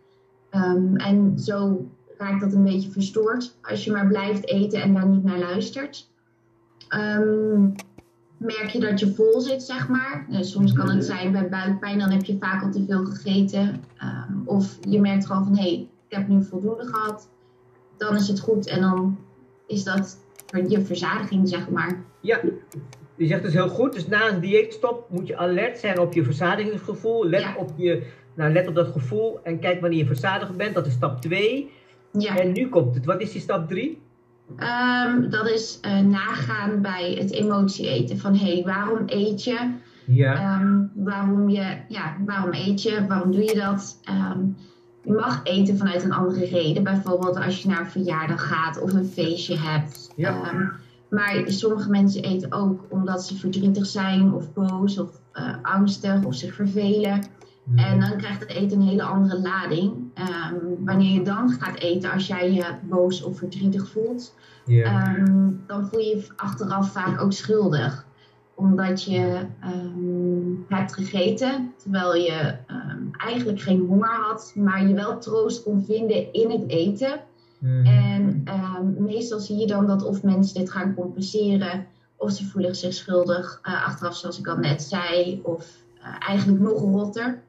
en 0.95 1.39
zo 1.39 1.87
raakt 2.17 2.41
dat 2.41 2.53
een 2.53 2.63
beetje 2.63 2.91
verstoord 2.91 3.55
als 3.61 3.83
je 3.83 3.91
maar 3.91 4.07
blijft 4.07 4.47
eten 4.47 4.81
en 4.81 4.93
daar 4.93 5.07
niet 5.07 5.23
naar 5.23 5.39
luistert. 5.39 6.09
Um, 6.89 7.75
merk 8.39 8.69
je 8.69 8.79
dat 8.79 8.99
je 8.99 9.13
vol 9.13 9.41
zit, 9.41 9.63
zeg 9.63 9.87
maar. 9.87 10.25
Dus 10.29 10.51
soms 10.51 10.73
kan 10.73 10.89
het 10.89 11.05
zijn 11.05 11.31
bij 11.31 11.49
buikpijn, 11.49 11.99
dan 11.99 12.11
heb 12.11 12.23
je 12.23 12.37
vaak 12.39 12.63
al 12.63 12.71
te 12.71 12.85
veel 12.87 13.05
gegeten. 13.05 13.83
Um, 14.03 14.41
of 14.45 14.77
je 14.89 14.99
merkt 14.99 15.25
gewoon 15.25 15.43
van, 15.43 15.57
hé, 15.57 15.61
hey, 15.61 15.87
ik 16.07 16.15
heb 16.15 16.27
nu 16.27 16.43
voldoende 16.43 16.85
gehad. 16.85 17.29
Dan 17.97 18.15
is 18.15 18.27
het 18.27 18.39
goed 18.39 18.67
en 18.67 18.81
dan 18.81 19.17
is 19.67 19.83
dat 19.83 20.17
je 20.67 20.81
verzadiging, 20.81 21.49
zeg 21.49 21.69
maar. 21.69 22.03
Ja, 22.21 22.39
je 23.15 23.27
zegt 23.27 23.43
dus 23.43 23.53
heel 23.53 23.69
goed. 23.69 23.93
Dus 23.93 24.07
na 24.07 24.29
een 24.29 24.39
dieetstop 24.39 25.09
moet 25.09 25.27
je 25.27 25.37
alert 25.37 25.79
zijn 25.79 25.99
op 25.99 26.13
je 26.13 26.23
verzadigingsgevoel. 26.23 27.25
Let, 27.25 27.45
op, 27.57 27.71
je, 27.75 28.07
nou, 28.33 28.51
let 28.53 28.67
op 28.67 28.75
dat 28.75 28.87
gevoel 28.87 29.39
en 29.43 29.59
kijk 29.59 29.81
wanneer 29.81 29.99
je 29.99 30.05
verzadigd 30.05 30.55
bent. 30.55 30.75
Dat 30.75 30.85
is 30.85 30.93
stap 30.93 31.21
2. 31.21 31.71
Ja. 32.11 32.37
En 32.37 32.51
nu 32.51 32.69
komt 32.69 32.95
het. 32.95 33.05
Wat 33.05 33.21
is 33.21 33.31
die 33.31 33.41
stap 33.41 33.67
3? 33.67 34.01
Um, 34.57 35.29
dat 35.29 35.49
is 35.49 35.79
uh, 35.85 35.99
nagaan 35.99 36.81
bij 36.81 37.15
het 37.19 37.31
emotie 37.31 37.89
eten. 37.89 38.17
Van 38.17 38.35
hé, 38.35 38.53
hey, 38.53 38.63
waarom 38.65 39.03
eet 39.05 39.43
je? 39.43 39.71
Ja. 40.05 40.59
Um, 40.61 40.91
waarom, 40.95 41.49
je 41.49 41.77
ja, 41.87 42.15
waarom 42.25 42.53
eet 42.53 42.81
je? 42.81 43.05
Waarom 43.07 43.31
doe 43.31 43.43
je 43.43 43.55
dat? 43.55 43.99
Um, 44.09 44.57
je 45.03 45.11
mag 45.11 45.43
eten 45.43 45.77
vanuit 45.77 46.03
een 46.03 46.11
andere 46.11 46.45
reden. 46.45 46.83
Bijvoorbeeld 46.83 47.37
als 47.37 47.61
je 47.61 47.67
naar 47.67 47.79
een 47.79 47.91
verjaardag 47.91 48.47
gaat 48.47 48.81
of 48.81 48.93
een 48.93 49.05
feestje 49.05 49.57
hebt. 49.57 50.11
Ja. 50.15 50.51
maar 51.09 51.43
sommige 51.45 51.89
mensen 51.89 52.23
eten 52.23 52.51
ook 52.51 52.85
omdat 52.89 53.25
ze 53.25 53.35
verdrietig 53.35 53.85
zijn 53.85 54.33
of 54.33 54.53
boos 54.53 54.99
of 54.99 55.09
uh, 55.33 55.55
angstig 55.61 56.23
of 56.23 56.35
zich 56.35 56.53
vervelen. 56.53 57.21
En 57.75 57.99
dan 57.99 58.17
krijgt 58.17 58.39
het 58.39 58.49
eten 58.49 58.79
een 58.79 58.87
hele 58.87 59.03
andere 59.03 59.39
lading. 59.39 59.93
Um, 59.93 60.85
wanneer 60.85 61.13
je 61.13 61.21
dan 61.21 61.49
gaat 61.49 61.79
eten, 61.79 62.11
als 62.11 62.27
jij 62.27 62.53
je 62.53 62.65
boos 62.83 63.23
of 63.23 63.37
verdrietig 63.37 63.89
voelt, 63.89 64.35
um, 64.67 65.63
dan 65.67 65.87
voel 65.87 65.99
je 65.99 66.15
je 66.15 66.27
achteraf 66.35 66.91
vaak 66.91 67.21
ook 67.21 67.33
schuldig. 67.33 68.05
Omdat 68.55 69.03
je 69.03 69.45
um, 69.65 70.65
hebt 70.67 70.93
gegeten, 70.93 71.73
terwijl 71.77 72.15
je 72.15 72.55
eigenlijk 73.17 73.61
geen 73.61 73.85
honger 73.87 74.15
had, 74.21 74.53
maar 74.55 74.87
je 74.87 74.93
wel 74.93 75.19
troost 75.19 75.63
kon 75.63 75.83
vinden 75.85 76.33
in 76.33 76.51
het 76.51 76.69
eten. 76.69 77.19
Mhm. 77.59 77.85
En 77.85 78.43
meestal 78.97 79.39
zie 79.39 79.57
je 79.57 79.67
dan 79.67 79.87
dat 79.87 80.03
of 80.03 80.23
mensen 80.23 80.59
dit 80.59 80.71
gaan 80.71 80.95
compenseren, 80.95 81.85
of 82.15 82.31
ze 82.31 82.45
voelen 82.45 82.75
zich 82.75 82.93
schuldig 82.93 83.59
uh, 83.63 83.85
achteraf, 83.85 84.15
zoals 84.15 84.39
ik 84.39 84.47
al 84.47 84.57
net 84.57 84.81
zei, 84.81 85.39
of 85.43 85.77
uh, 85.97 86.27
eigenlijk 86.27 86.59
nog 86.61 86.81
rotter. 86.81 87.41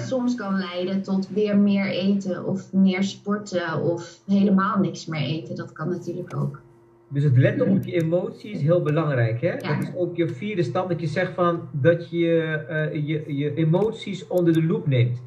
Soms 0.00 0.34
kan 0.34 0.58
leiden 0.58 1.02
tot 1.02 1.28
weer 1.28 1.58
meer 1.58 1.86
eten 1.86 2.46
of 2.46 2.72
meer 2.72 3.02
sporten 3.02 3.82
of 3.82 4.20
helemaal 4.26 4.78
niks 4.78 5.06
meer 5.06 5.20
eten. 5.20 5.56
Dat 5.56 5.72
kan 5.72 5.88
natuurlijk 5.88 6.36
ook. 6.36 6.60
Dus 7.08 7.22
het 7.22 7.36
letten 7.36 7.68
op 7.68 7.84
je 7.84 8.02
emoties 8.02 8.52
is 8.52 8.62
heel 8.62 8.82
belangrijk. 8.82 9.40
Hè? 9.40 9.56
Dat 9.56 9.82
is 9.82 9.94
ook 9.94 10.16
je 10.16 10.28
vierde 10.28 10.62
stap 10.62 10.88
dat 10.88 11.00
je 11.00 11.06
zegt 11.06 11.32
van 11.32 11.68
dat 11.72 12.10
je 12.10 12.64
uh, 12.70 13.06
je, 13.06 13.34
je 13.36 13.54
emoties 13.54 14.26
onder 14.26 14.52
de 14.52 14.64
loep 14.64 14.86
neemt. 14.86 15.22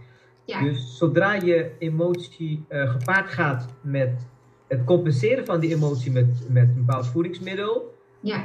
Ja. 0.46 0.62
Dus 0.62 0.98
zodra 0.98 1.34
je 1.34 1.72
emotie 1.80 2.66
uh, 2.70 2.92
gepaard 2.92 3.30
gaat 3.30 3.68
met 3.82 4.28
het 4.68 4.84
compenseren 4.84 5.46
van 5.46 5.60
die 5.60 5.76
emotie 5.76 6.12
met, 6.12 6.26
met 6.50 6.68
een 6.68 6.86
bepaald 6.86 7.08
voedingsmiddel, 7.08 7.94
ja 8.20 8.44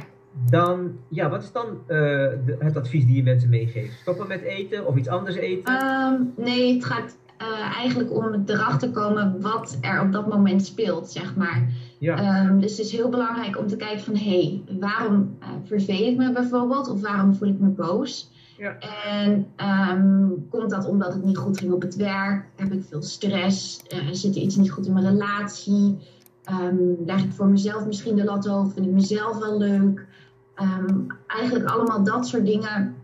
dan, 0.49 0.91
ja, 1.07 1.29
wat 1.29 1.43
is 1.43 1.51
dan 1.51 1.65
uh, 1.87 2.27
het 2.59 2.77
advies 2.77 3.05
die 3.05 3.15
je 3.15 3.23
mensen 3.23 3.49
meegeeft? 3.49 3.99
Stoppen 3.99 4.27
met 4.27 4.41
eten 4.41 4.87
of 4.87 4.95
iets 4.95 5.07
anders 5.07 5.35
eten? 5.35 5.73
Um, 5.73 6.33
nee, 6.35 6.73
het 6.73 6.85
gaat 6.85 7.17
uh, 7.41 7.77
eigenlijk 7.77 8.11
om 8.11 8.43
erachter 8.45 8.91
komen 8.91 9.41
wat 9.41 9.77
er 9.81 10.01
op 10.01 10.11
dat 10.11 10.27
moment 10.27 10.65
speelt, 10.65 11.11
zeg 11.11 11.35
maar. 11.35 11.67
Ja. 11.97 12.45
Um, 12.45 12.59
dus 12.59 12.77
het 12.77 12.85
is 12.85 12.91
heel 12.91 13.09
belangrijk 13.09 13.57
om 13.57 13.67
te 13.67 13.75
kijken 13.75 14.03
van, 14.03 14.15
hé, 14.15 14.41
hey, 14.41 14.77
waarom 14.79 15.37
uh, 15.41 15.47
verveel 15.65 16.11
ik 16.11 16.17
me 16.17 16.31
bijvoorbeeld? 16.31 16.89
Of 16.89 17.01
waarom 17.01 17.35
voel 17.35 17.49
ik 17.49 17.59
me 17.59 17.69
boos? 17.69 18.31
Ja. 18.57 18.77
En 19.05 19.47
um, 19.91 20.47
komt 20.49 20.69
dat 20.69 20.87
omdat 20.87 21.13
het 21.13 21.23
niet 21.23 21.37
goed 21.37 21.57
ging 21.57 21.71
op 21.71 21.81
het 21.81 21.95
werk? 21.95 22.45
Heb 22.55 22.71
ik 22.71 22.83
veel 22.89 23.01
stress? 23.01 23.83
zit 24.11 24.35
er 24.35 24.41
iets 24.41 24.55
niet 24.55 24.71
goed 24.71 24.85
in 24.85 24.93
mijn 24.93 25.05
relatie? 25.05 25.97
Um, 26.51 26.95
leg 27.05 27.23
ik 27.23 27.31
voor 27.31 27.47
mezelf 27.47 27.85
misschien 27.85 28.15
de 28.15 28.23
lat 28.23 28.45
hoog? 28.45 28.73
Vind 28.73 28.85
ik 28.85 28.91
mezelf 28.91 29.37
wel 29.37 29.57
leuk? 29.57 30.04
Um, 30.61 31.07
eigenlijk 31.27 31.69
allemaal 31.69 32.03
dat 32.03 32.27
soort 32.27 32.45
dingen 32.45 32.95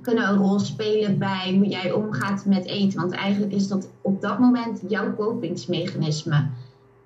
kunnen 0.00 0.28
een 0.28 0.36
rol 0.36 0.58
spelen 0.58 1.18
bij 1.18 1.54
hoe 1.56 1.66
jij 1.66 1.92
omgaat 1.92 2.44
met 2.44 2.64
eten. 2.64 3.00
Want 3.00 3.12
eigenlijk 3.12 3.52
is 3.52 3.68
dat 3.68 3.88
op 4.00 4.20
dat 4.20 4.38
moment 4.38 4.82
jouw 4.88 5.14
kopingsmechanisme. 5.14 6.46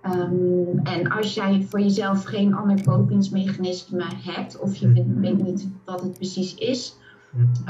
Um, 0.02 0.80
en 0.82 1.10
als 1.10 1.34
jij 1.34 1.66
voor 1.68 1.80
jezelf 1.80 2.24
geen 2.24 2.54
ander 2.54 2.84
kopingsmechanisme 2.84 4.04
hebt, 4.24 4.58
of 4.58 4.76
je 4.76 4.92
weet 5.20 5.42
niet 5.42 5.68
wat 5.84 6.00
het 6.00 6.12
precies 6.12 6.54
is, 6.54 6.96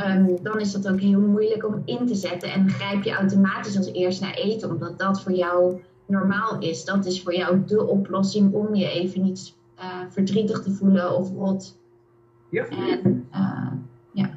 um, 0.07 0.39
dan 0.43 0.61
is 0.61 0.73
dat 0.73 0.89
ook 0.89 1.01
heel 1.01 1.21
moeilijk 1.21 1.67
om 1.67 1.83
in 1.85 2.07
te 2.07 2.15
zetten. 2.15 2.53
En 2.53 2.71
grijp 2.71 3.03
je 3.03 3.15
automatisch 3.15 3.77
als 3.77 3.93
eerst 3.93 4.21
naar 4.21 4.35
eten, 4.35 4.71
omdat 4.71 4.99
dat 4.99 5.23
voor 5.23 5.33
jou 5.33 5.81
normaal 6.07 6.59
is. 6.59 6.85
Dat 6.85 7.07
is 7.07 7.23
voor 7.23 7.35
jou 7.35 7.65
de 7.67 7.87
oplossing 7.87 8.53
om 8.53 8.75
je 8.75 8.91
even 8.91 9.23
niet 9.23 9.55
uh, 9.79 9.85
verdrietig 10.09 10.63
te 10.63 10.71
voelen 10.71 11.17
of 11.17 11.31
rot 11.31 11.77
ja. 12.49 12.67
En, 12.69 13.27
uh, 13.33 13.73
ja. 14.13 14.31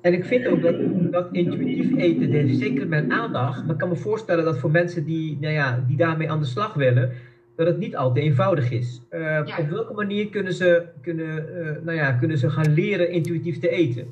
En 0.00 0.12
ik 0.12 0.24
vind 0.24 0.46
ook 0.46 0.62
dat, 0.62 0.76
dat 1.12 1.28
intuïtief 1.32 1.96
eten, 1.96 2.54
zeker 2.54 2.88
met 2.88 3.10
aandacht, 3.10 3.62
maar 3.62 3.72
ik 3.72 3.78
kan 3.78 3.88
me 3.88 3.96
voorstellen 3.96 4.44
dat 4.44 4.58
voor 4.58 4.70
mensen 4.70 5.04
die, 5.04 5.38
nou 5.40 5.52
ja, 5.52 5.84
die 5.86 5.96
daarmee 5.96 6.30
aan 6.30 6.40
de 6.40 6.46
slag 6.46 6.74
willen, 6.74 7.12
dat 7.56 7.66
het 7.66 7.78
niet 7.78 7.96
altijd 7.96 8.24
eenvoudig 8.24 8.70
is. 8.70 9.00
Uh, 9.10 9.20
ja. 9.20 9.58
Op 9.58 9.68
welke 9.68 9.92
manier 9.92 10.28
kunnen 10.28 10.54
ze, 10.54 10.86
kunnen, 11.02 11.48
uh, 11.56 11.70
nou 11.84 11.96
ja, 11.96 12.12
kunnen 12.12 12.38
ze 12.38 12.50
gaan 12.50 12.74
leren 12.74 13.10
intuïtief 13.10 13.58
te 13.58 13.68
eten? 13.68 14.06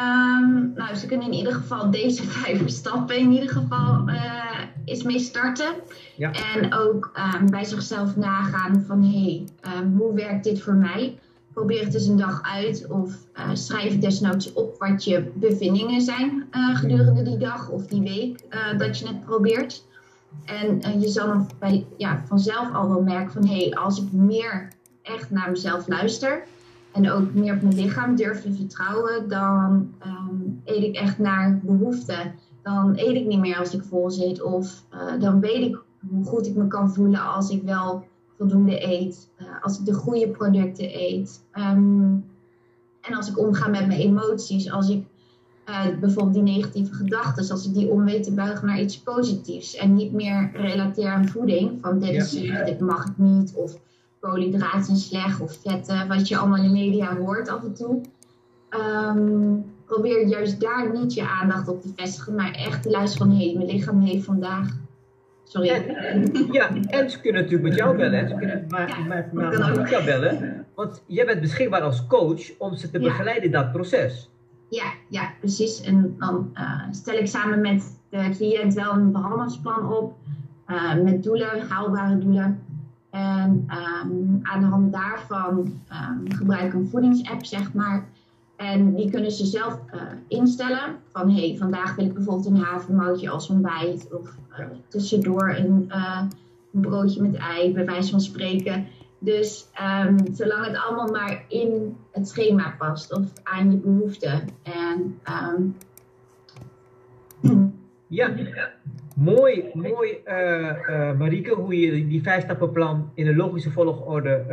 Um, 0.00 0.72
nou, 0.74 0.94
ze 0.94 1.06
kunnen 1.06 1.26
in 1.26 1.32
ieder 1.32 1.52
geval 1.52 1.90
deze 1.90 2.22
vijf 2.42 2.68
stappen 2.68 3.18
in 3.18 3.30
ieder 3.30 3.48
geval 3.48 4.08
uh, 4.08 4.60
eens 4.84 5.02
mee 5.02 5.18
starten. 5.18 5.74
Ja. 6.16 6.30
En 6.54 6.74
ook 6.74 7.12
um, 7.40 7.50
bij 7.50 7.64
zichzelf 7.64 8.16
nagaan 8.16 8.84
van 8.86 9.02
hé, 9.02 9.20
hey, 9.20 9.44
um, 9.82 9.96
hoe 9.96 10.14
werkt 10.14 10.44
dit 10.44 10.62
voor 10.62 10.74
mij? 10.74 11.18
Probeer 11.58 11.84
het 11.84 11.94
eens 11.94 12.06
een 12.06 12.16
dag 12.16 12.42
uit 12.42 12.86
of 12.88 13.14
uh, 13.34 13.50
schrijf 13.52 13.98
desnoods 13.98 14.52
op 14.52 14.78
wat 14.78 15.04
je 15.04 15.30
bevindingen 15.34 16.00
zijn 16.00 16.48
uh, 16.50 16.76
gedurende 16.76 17.22
die 17.22 17.36
dag 17.36 17.70
of 17.70 17.86
die 17.86 18.02
week 18.02 18.44
uh, 18.50 18.78
dat 18.78 18.98
je 18.98 19.06
het 19.06 19.24
probeert. 19.24 19.84
En 20.44 21.00
je 21.00 21.08
zal 21.08 21.26
dan 21.26 21.50
bij, 21.58 21.86
ja, 21.96 22.22
vanzelf 22.26 22.72
al 22.72 22.88
wel 22.88 23.02
merken 23.02 23.32
van 23.32 23.46
hé, 23.46 23.56
hey, 23.56 23.74
als 23.74 24.02
ik 24.02 24.12
meer 24.12 24.68
echt 25.02 25.30
naar 25.30 25.50
mezelf 25.50 25.88
luister 25.88 26.42
en 26.92 27.10
ook 27.10 27.34
meer 27.34 27.54
op 27.54 27.62
mijn 27.62 27.74
lichaam 27.74 28.16
durf 28.16 28.42
te 28.42 28.52
vertrouwen, 28.52 29.28
dan 29.28 29.94
um, 30.06 30.60
eet 30.64 30.82
ik 30.82 30.96
echt 30.96 31.18
naar 31.18 31.60
behoefte. 31.62 32.32
Dan 32.62 32.92
eet 32.96 33.16
ik 33.16 33.26
niet 33.26 33.40
meer 33.40 33.58
als 33.58 33.74
ik 33.74 33.82
vol 33.82 34.10
zit 34.10 34.42
of 34.42 34.84
dan 35.18 35.40
weet 35.40 35.62
ik 35.62 35.78
hoe 36.10 36.24
goed 36.24 36.46
ik 36.46 36.54
me 36.54 36.66
kan 36.66 36.94
voelen 36.94 37.20
als 37.20 37.50
ik 37.50 37.62
wel 37.62 38.06
voldoende 38.38 38.86
eet, 38.86 39.28
uh, 39.40 39.46
als 39.62 39.78
ik 39.78 39.84
de 39.84 39.92
goede 39.92 40.28
producten 40.28 41.00
eet. 41.00 41.44
Um, 41.54 42.24
en 43.00 43.14
als 43.14 43.28
ik 43.28 43.38
omga 43.38 43.68
met 43.68 43.86
mijn 43.86 44.00
emoties, 44.00 44.70
als 44.70 44.88
ik 44.88 45.04
uh, 45.68 45.98
bijvoorbeeld 46.00 46.34
die 46.34 46.54
negatieve 46.54 46.94
gedachten, 46.94 47.50
als 47.50 47.66
ik 47.66 47.74
die 47.74 47.90
om 47.90 48.04
weet 48.04 48.22
te 48.22 48.34
buigen 48.34 48.66
naar 48.66 48.80
iets 48.80 48.98
positiefs 48.98 49.74
en 49.74 49.94
niet 49.94 50.12
meer 50.12 50.50
relateer 50.54 51.08
aan 51.08 51.28
voeding, 51.28 51.78
van 51.80 51.98
dit 51.98 52.10
is 52.10 52.30
slecht, 52.30 52.66
dit 52.66 52.80
mag 52.80 53.04
ik 53.04 53.18
niet, 53.18 53.52
of 53.54 53.76
koolhydraten 54.20 54.84
zijn 54.84 54.96
slecht, 54.96 55.40
of 55.40 55.58
vetten, 55.62 56.08
wat 56.08 56.28
je 56.28 56.36
allemaal 56.36 56.56
in 56.56 56.62
de 56.62 56.78
media 56.78 57.16
hoort 57.16 57.48
af 57.48 57.64
en 57.64 57.74
toe. 57.74 58.00
Um, 58.70 59.64
probeer 59.86 60.26
juist 60.26 60.60
daar 60.60 60.92
niet 60.92 61.14
je 61.14 61.28
aandacht 61.28 61.68
op 61.68 61.82
te 61.82 61.92
vestigen, 61.96 62.34
maar 62.34 62.52
echt 62.52 62.82
te 62.82 62.90
luisteren 62.90 63.26
van 63.26 63.36
hé, 63.36 63.44
hey, 63.44 63.54
mijn 63.54 63.70
lichaam 63.70 64.00
heeft 64.00 64.24
vandaag 64.24 64.76
Sorry. 65.48 65.68
En, 65.68 66.48
ja, 66.52 66.70
en 66.86 67.10
ze 67.10 67.20
kunnen 67.20 67.42
natuurlijk 67.42 67.68
met 67.68 67.78
jou 67.78 67.96
bellen. 67.96 68.28
Ze 68.28 68.34
kunnen 68.34 68.64
maar, 68.68 68.88
ja, 68.88 68.98
maar, 68.98 69.28
maar, 69.32 69.76
met 69.76 69.88
jou 69.88 70.04
bellen. 70.04 70.66
Want 70.74 71.02
jij 71.06 71.26
bent 71.26 71.40
beschikbaar 71.40 71.80
als 71.80 72.06
coach 72.06 72.58
om 72.58 72.74
ze 72.74 72.90
te 72.90 72.98
begeleiden 72.98 73.44
in 73.44 73.50
dat 73.50 73.72
proces. 73.72 74.30
Ja, 74.68 74.92
ja, 75.08 75.32
precies. 75.40 75.80
En 75.80 76.14
dan 76.18 76.50
uh, 76.54 76.80
stel 76.90 77.14
ik 77.14 77.26
samen 77.26 77.60
met 77.60 78.00
de 78.10 78.28
cliënt 78.36 78.74
wel 78.74 78.92
een 78.92 79.12
behandelingsplan 79.12 79.92
op. 79.92 80.16
Uh, 80.66 80.94
met 80.94 81.22
doelen, 81.22 81.60
haalbare 81.68 82.18
doelen. 82.18 82.62
En 83.10 83.68
um, 84.02 84.40
aan 84.42 84.60
de 84.60 84.66
hand 84.66 84.92
daarvan 84.92 85.58
um, 85.58 86.32
gebruik 86.32 86.62
ik 86.62 86.72
een 86.72 86.88
voedingsapp, 86.88 87.44
zeg 87.44 87.72
maar. 87.72 88.04
En 88.58 88.94
die 88.94 89.10
kunnen 89.10 89.30
ze 89.30 89.46
zelf 89.46 89.78
uh, 89.94 90.02
instellen. 90.28 90.96
Van 91.12 91.30
hé, 91.30 91.48
hey, 91.48 91.56
vandaag 91.56 91.96
wil 91.96 92.04
ik 92.04 92.14
bijvoorbeeld 92.14 92.46
een 92.46 92.62
havermoutje 92.62 93.30
als 93.30 93.48
ontbijt. 93.48 94.08
Of 94.12 94.36
uh, 94.58 94.66
tussendoor 94.88 95.54
een, 95.56 95.84
uh, 95.88 96.22
een, 96.72 96.80
broodje 96.80 97.22
met 97.22 97.34
ei, 97.34 97.72
bij 97.72 97.86
wijze 97.86 98.10
van 98.10 98.20
spreken. 98.20 98.86
Dus 99.18 99.66
um, 100.06 100.16
zolang 100.32 100.66
het 100.66 100.76
allemaal 100.76 101.10
maar 101.10 101.44
in 101.48 101.96
het 102.12 102.28
schema 102.28 102.74
past 102.78 103.12
of 103.12 103.26
aan 103.42 103.70
je 103.70 103.76
behoeften. 103.76 104.48
En 104.62 105.20
um, 105.46 105.76
ja, 108.06 108.34
mooi, 109.14 109.70
mooi 109.74 110.18
Marieke, 111.18 111.54
hoe 111.54 111.80
je 111.80 112.06
die 112.06 112.22
vijfstappenplan 112.22 113.10
in 113.14 113.26
een 113.26 113.36
logische 113.36 113.70
volgorde 113.70 114.44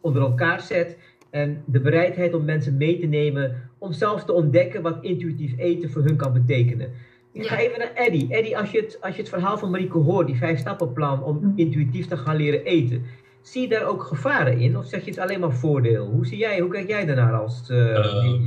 onder 0.00 0.22
elkaar 0.22 0.60
zet. 0.60 0.96
En 1.32 1.62
de 1.66 1.80
bereidheid 1.80 2.34
om 2.34 2.44
mensen 2.44 2.76
mee 2.76 2.98
te 2.98 3.06
nemen 3.06 3.70
om 3.78 3.92
zelf 3.92 4.24
te 4.24 4.32
ontdekken 4.32 4.82
wat 4.82 4.98
intuïtief 5.00 5.58
eten 5.58 5.90
voor 5.90 6.02
hun 6.02 6.16
kan 6.16 6.32
betekenen. 6.32 6.92
Ik 7.32 7.46
ga 7.46 7.58
even 7.58 7.78
naar 7.78 7.92
Eddie. 7.94 8.34
Eddie, 8.34 8.58
als 8.58 8.70
je, 8.70 8.80
het, 8.80 8.98
als 9.00 9.14
je 9.14 9.20
het 9.20 9.30
verhaal 9.30 9.58
van 9.58 9.70
Marieke 9.70 9.98
hoort, 9.98 10.26
die 10.26 10.36
vijf 10.36 10.58
stappenplan 10.58 11.22
om 11.22 11.38
hm. 11.38 11.52
intuïtief 11.54 12.06
te 12.06 12.16
gaan 12.16 12.36
leren 12.36 12.64
eten, 12.64 13.02
zie 13.42 13.62
je 13.62 13.68
daar 13.68 13.86
ook 13.86 14.02
gevaren 14.02 14.58
in? 14.58 14.76
Of 14.76 14.86
zeg 14.86 15.04
je 15.04 15.10
het 15.10 15.20
alleen 15.20 15.40
maar 15.40 15.52
voordeel? 15.52 16.06
Hoe, 16.06 16.26
zie 16.26 16.38
jij, 16.38 16.60
hoe 16.60 16.70
kijk 16.70 16.88
jij 16.88 17.04
daarnaar 17.04 17.34
als 17.34 17.70
uh, 17.70 18.00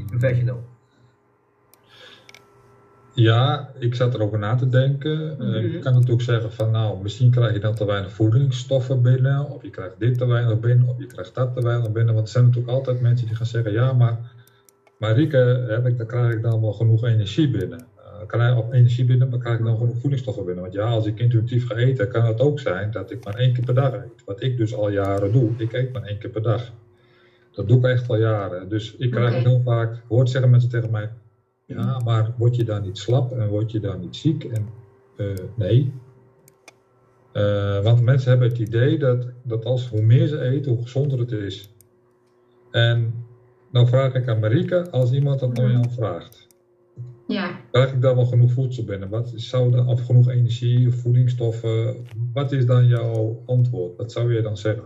professional? 0.07 0.63
Ja, 3.15 3.69
ik 3.79 3.95
zat 3.95 4.13
erover 4.13 4.39
na 4.39 4.55
te 4.55 4.69
denken. 4.69 5.37
Uh, 5.39 5.73
Je 5.73 5.79
kan 5.79 5.93
natuurlijk 5.93 6.21
zeggen 6.21 6.51
van 6.51 6.71
nou, 6.71 7.01
misschien 7.01 7.31
krijg 7.31 7.53
je 7.53 7.59
dan 7.59 7.75
te 7.75 7.85
weinig 7.85 8.11
voedingsstoffen 8.11 9.01
binnen, 9.01 9.49
of 9.49 9.63
je 9.63 9.69
krijgt 9.69 9.99
dit 9.99 10.17
te 10.17 10.25
weinig 10.25 10.59
binnen, 10.59 10.87
of 10.87 10.99
je 10.99 11.05
krijgt 11.05 11.35
dat 11.35 11.53
te 11.53 11.61
weinig 11.61 11.91
binnen. 11.91 12.13
Want 12.13 12.25
er 12.25 12.33
zijn 12.33 12.45
natuurlijk 12.45 12.73
altijd 12.73 13.01
mensen 13.01 13.27
die 13.27 13.35
gaan 13.35 13.45
zeggen, 13.45 13.71
ja, 13.71 13.93
maar 13.93 14.19
Marieke, 14.97 15.65
heb 15.67 15.87
ik, 15.87 15.97
dan 15.97 16.07
krijg 16.07 16.33
ik 16.33 16.41
dan 16.41 16.61
wel 16.61 16.73
genoeg 16.73 17.05
energie 17.05 17.49
binnen. 17.49 17.85
Uh, 17.97 18.27
krijg 18.27 18.57
ik 18.57 18.73
energie 18.73 19.05
binnen, 19.05 19.29
maar 19.29 19.39
krijg 19.39 19.59
ik 19.59 19.65
dan 19.65 19.77
genoeg 19.77 19.99
voedingsstoffen 19.99 20.45
binnen. 20.45 20.63
Want 20.63 20.75
ja, 20.75 20.85
als 20.85 21.05
ik 21.05 21.19
intuïtief 21.19 21.67
ga 21.67 21.75
eten, 21.75 22.09
kan 22.09 22.25
het 22.25 22.39
ook 22.39 22.59
zijn 22.59 22.91
dat 22.91 23.11
ik 23.11 23.25
maar 23.25 23.35
één 23.35 23.53
keer 23.53 23.65
per 23.65 23.73
dag 23.73 23.93
eet. 23.93 24.23
Wat 24.25 24.43
ik 24.43 24.57
dus 24.57 24.75
al 24.75 24.89
jaren 24.89 25.31
doe, 25.31 25.51
ik 25.57 25.73
eet 25.73 25.93
maar 25.93 26.03
één 26.03 26.17
keer 26.17 26.29
per 26.29 26.41
dag. 26.41 26.71
Dat 27.51 27.67
doe 27.67 27.77
ik 27.77 27.83
echt 27.83 28.09
al 28.09 28.17
jaren. 28.17 28.69
Dus 28.69 28.95
ik 28.95 29.11
krijg 29.11 29.29
okay. 29.29 29.41
heel 29.41 29.61
vaak, 29.61 30.01
hoort 30.07 30.29
zeggen 30.29 30.51
mensen 30.51 30.69
tegen 30.69 30.91
mij, 30.91 31.09
ja, 31.65 31.99
maar 32.05 32.33
word 32.37 32.55
je 32.55 32.63
dan 32.63 32.81
niet 32.81 32.97
slap 32.97 33.31
en 33.31 33.47
word 33.47 33.71
je 33.71 33.79
dan 33.79 33.99
niet 33.99 34.15
ziek? 34.15 34.43
En, 34.43 34.67
uh, 35.17 35.33
nee. 35.55 35.93
Uh, 37.33 37.83
want 37.83 38.01
mensen 38.01 38.29
hebben 38.29 38.49
het 38.49 38.59
idee 38.59 38.99
dat, 38.99 39.27
dat 39.43 39.65
als 39.65 39.89
hoe 39.89 40.01
meer 40.01 40.27
ze 40.27 40.39
eten, 40.39 40.71
hoe 40.71 40.81
gezonder 40.81 41.19
het 41.19 41.31
is. 41.31 41.73
En 42.71 43.13
dan 43.71 43.87
vraag 43.87 44.13
ik 44.13 44.27
aan 44.27 44.39
Marike, 44.39 44.91
als 44.91 45.11
iemand 45.11 45.39
dat 45.39 45.53
nou 45.53 45.71
jou 45.71 45.89
vraagt. 45.89 46.47
Ja. 47.27 47.59
Krijg 47.71 47.93
ik 47.93 48.01
dan 48.01 48.15
wel 48.15 48.25
genoeg 48.25 48.51
voedsel 48.51 48.83
binnen? 48.83 49.09
Wat 49.09 49.31
zou 49.35 49.71
dan, 49.71 49.87
of 49.87 50.05
genoeg 50.05 50.29
energie 50.29 50.87
of 50.87 50.95
voedingsstoffen? 50.95 51.95
Wat 52.33 52.51
is 52.51 52.65
dan 52.65 52.87
jouw 52.87 53.41
antwoord? 53.45 53.97
Wat 53.97 54.11
zou 54.11 54.33
je 54.33 54.41
dan 54.41 54.57
zeggen? 54.57 54.83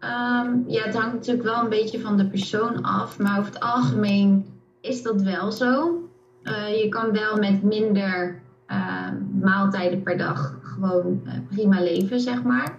Um, 0.00 0.64
ja, 0.66 0.84
het 0.84 0.94
hangt 0.96 1.14
natuurlijk 1.14 1.48
wel 1.48 1.62
een 1.62 1.68
beetje 1.68 2.00
van 2.00 2.16
de 2.16 2.28
persoon 2.28 2.82
af. 2.82 3.18
Maar 3.18 3.38
over 3.38 3.52
het 3.52 3.62
algemeen 3.62 4.46
is 4.80 5.02
dat 5.02 5.22
wel 5.22 5.52
zo. 5.52 6.02
Uh, 6.42 6.80
je 6.82 6.88
kan 6.88 7.12
wel 7.12 7.36
met 7.36 7.62
minder 7.62 8.42
uh, 8.68 9.08
maaltijden 9.40 10.02
per 10.02 10.18
dag 10.18 10.58
gewoon 10.62 11.20
uh, 11.24 11.32
prima 11.50 11.80
leven, 11.80 12.20
zeg 12.20 12.42
maar. 12.42 12.78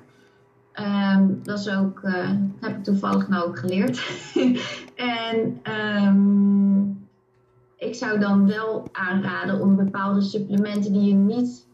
Um, 1.15 1.39
dat 1.43 1.59
is 1.59 1.69
ook, 1.69 2.01
heb 2.59 2.77
ik 2.77 2.83
toevallig 2.83 3.27
nou 3.27 3.47
ook 3.47 3.59
geleerd. 3.59 4.01
en 4.95 5.61
um, 6.03 7.07
ik 7.77 7.95
zou 7.95 8.19
dan 8.19 8.47
wel 8.47 8.87
aanraden 8.91 9.61
om 9.61 9.75
bepaalde 9.75 10.21
supplementen 10.21 10.93
die 10.93 11.03
je 11.03 11.13
niet 11.13 11.67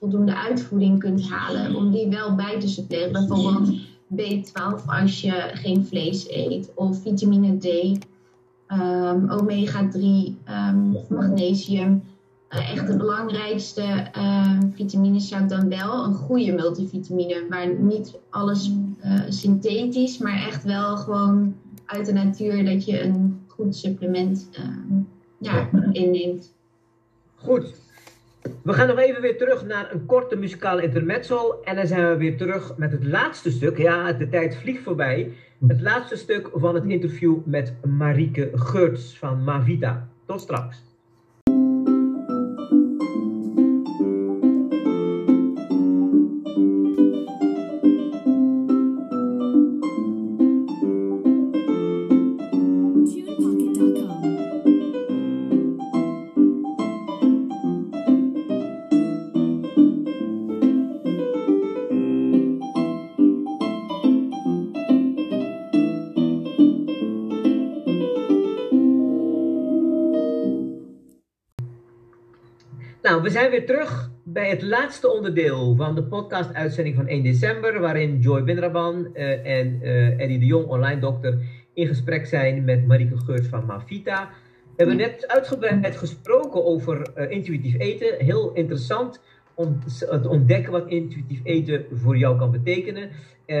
voldoende 0.00 0.36
uitvoeding 0.36 0.98
kunt 0.98 1.28
halen, 1.28 1.74
om 1.74 1.90
die 1.90 2.08
wel 2.08 2.34
bij 2.34 2.60
te 2.60 2.68
suppleren. 2.68 3.12
Bijvoorbeeld 3.12 3.70
B12 4.16 4.84
als 4.86 5.20
je 5.20 5.50
geen 5.52 5.84
vlees 5.84 6.30
eet, 6.30 6.72
of 6.74 7.02
vitamine 7.02 7.58
D 7.58 7.98
um, 8.72 9.30
omega-3 9.30 9.98
um, 10.48 10.96
of 10.96 11.08
magnesium. 11.08 12.02
Uh, 12.50 12.72
echt 12.72 12.86
de 12.86 12.96
belangrijkste 12.96 14.10
uh, 14.16 14.58
vitamines 14.74 15.28
zou 15.28 15.42
ik 15.42 15.48
dan 15.48 15.68
wel 15.68 16.04
een 16.04 16.14
goede 16.14 16.52
multivitamine, 16.52 17.46
waar 17.48 17.68
niet 17.68 18.18
alles 18.30 18.72
uh, 19.04 19.20
synthetisch, 19.28 20.18
maar 20.18 20.46
echt 20.46 20.64
wel 20.64 20.96
gewoon 20.96 21.54
uit 21.86 22.06
de 22.06 22.12
natuur 22.12 22.64
dat 22.64 22.84
je 22.84 23.02
een 23.02 23.40
goed 23.46 23.76
supplement 23.76 24.48
ehm, 24.52 25.00
ja, 25.38 25.68
inneemt. 25.92 26.54
Goed. 27.34 27.74
We 28.62 28.72
gaan 28.72 28.86
nog 28.86 28.98
even 28.98 29.20
weer 29.20 29.38
terug 29.38 29.66
naar 29.66 29.92
een 29.92 30.06
korte 30.06 30.36
muzikale 30.36 30.82
intermezzo. 30.82 31.60
En 31.64 31.76
dan 31.76 31.86
zijn 31.86 32.08
we 32.08 32.16
weer 32.16 32.36
terug 32.36 32.76
met 32.76 32.92
het 32.92 33.04
laatste 33.04 33.50
stuk. 33.50 33.78
Ja, 33.78 34.12
de 34.12 34.28
tijd 34.28 34.56
vliegt 34.56 34.82
voorbij. 34.82 35.32
Het 35.66 35.80
laatste 35.80 36.16
stuk 36.16 36.50
van 36.54 36.74
het 36.74 36.84
interview 36.84 37.36
met 37.44 37.74
Marieke 37.84 38.50
Geurts 38.54 39.18
van 39.18 39.44
Mavita. 39.44 40.08
Tot 40.24 40.40
straks. 40.40 40.82
We 73.22 73.30
zijn 73.30 73.50
weer 73.50 73.66
terug 73.66 74.10
bij 74.24 74.48
het 74.48 74.62
laatste 74.62 75.08
onderdeel 75.12 75.76
van 75.76 75.94
de 75.94 76.02
podcast-uitzending 76.02 76.96
van 76.96 77.06
1 77.06 77.22
december, 77.22 77.80
waarin 77.80 78.18
Joy 78.18 78.44
Binraban 78.44 79.10
uh, 79.14 79.58
en 79.60 79.80
uh, 79.82 80.20
Eddie 80.20 80.38
de 80.38 80.46
Jong, 80.46 80.66
online 80.66 81.00
dokter, 81.00 81.38
in 81.74 81.86
gesprek 81.86 82.26
zijn 82.26 82.64
met 82.64 82.86
Marieke 82.86 83.16
Geurts 83.18 83.48
van 83.48 83.66
Mavita. 83.66 84.28
We 84.64 84.72
hebben 84.76 84.96
net 84.96 85.28
uitgebreid 85.28 85.96
gesproken 85.96 86.64
over 86.64 87.10
uh, 87.16 87.30
intuïtief 87.30 87.78
eten. 87.78 88.14
Heel 88.18 88.52
interessant 88.52 89.20
om 89.54 89.80
te 89.86 90.28
ontdekken 90.28 90.72
wat 90.72 90.88
intuïtief 90.88 91.40
eten 91.42 91.84
voor 91.92 92.16
jou 92.16 92.38
kan 92.38 92.50
betekenen. 92.50 93.10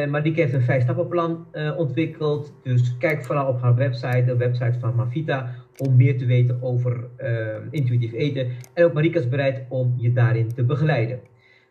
Marieke 0.08 0.40
heeft 0.40 0.52
een 0.52 0.62
vijf-stappenplan 0.62 1.46
ontwikkeld. 1.76 2.52
Dus 2.62 2.96
kijk 2.98 3.24
vooral 3.24 3.46
op 3.46 3.60
haar 3.60 3.74
website, 3.74 4.24
de 4.24 4.36
website 4.36 4.78
van 4.78 4.94
Mavita, 4.94 5.54
om 5.76 5.96
meer 5.96 6.18
te 6.18 6.26
weten 6.26 6.62
over 6.62 7.04
uh, 7.22 7.28
intuïtief 7.70 8.12
eten. 8.12 8.48
En 8.74 8.84
ook 8.84 8.92
Marieke 8.92 9.18
is 9.18 9.28
bereid 9.28 9.62
om 9.68 9.94
je 9.98 10.12
daarin 10.12 10.54
te 10.54 10.64
begeleiden. 10.64 11.20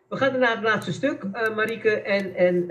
We 0.08 0.16
gaan 0.16 0.38
naar 0.38 0.54
het 0.54 0.62
laatste 0.62 0.92
stuk, 0.92 1.22
Marieke 1.54 1.90
en, 1.90 2.34
en, 2.34 2.68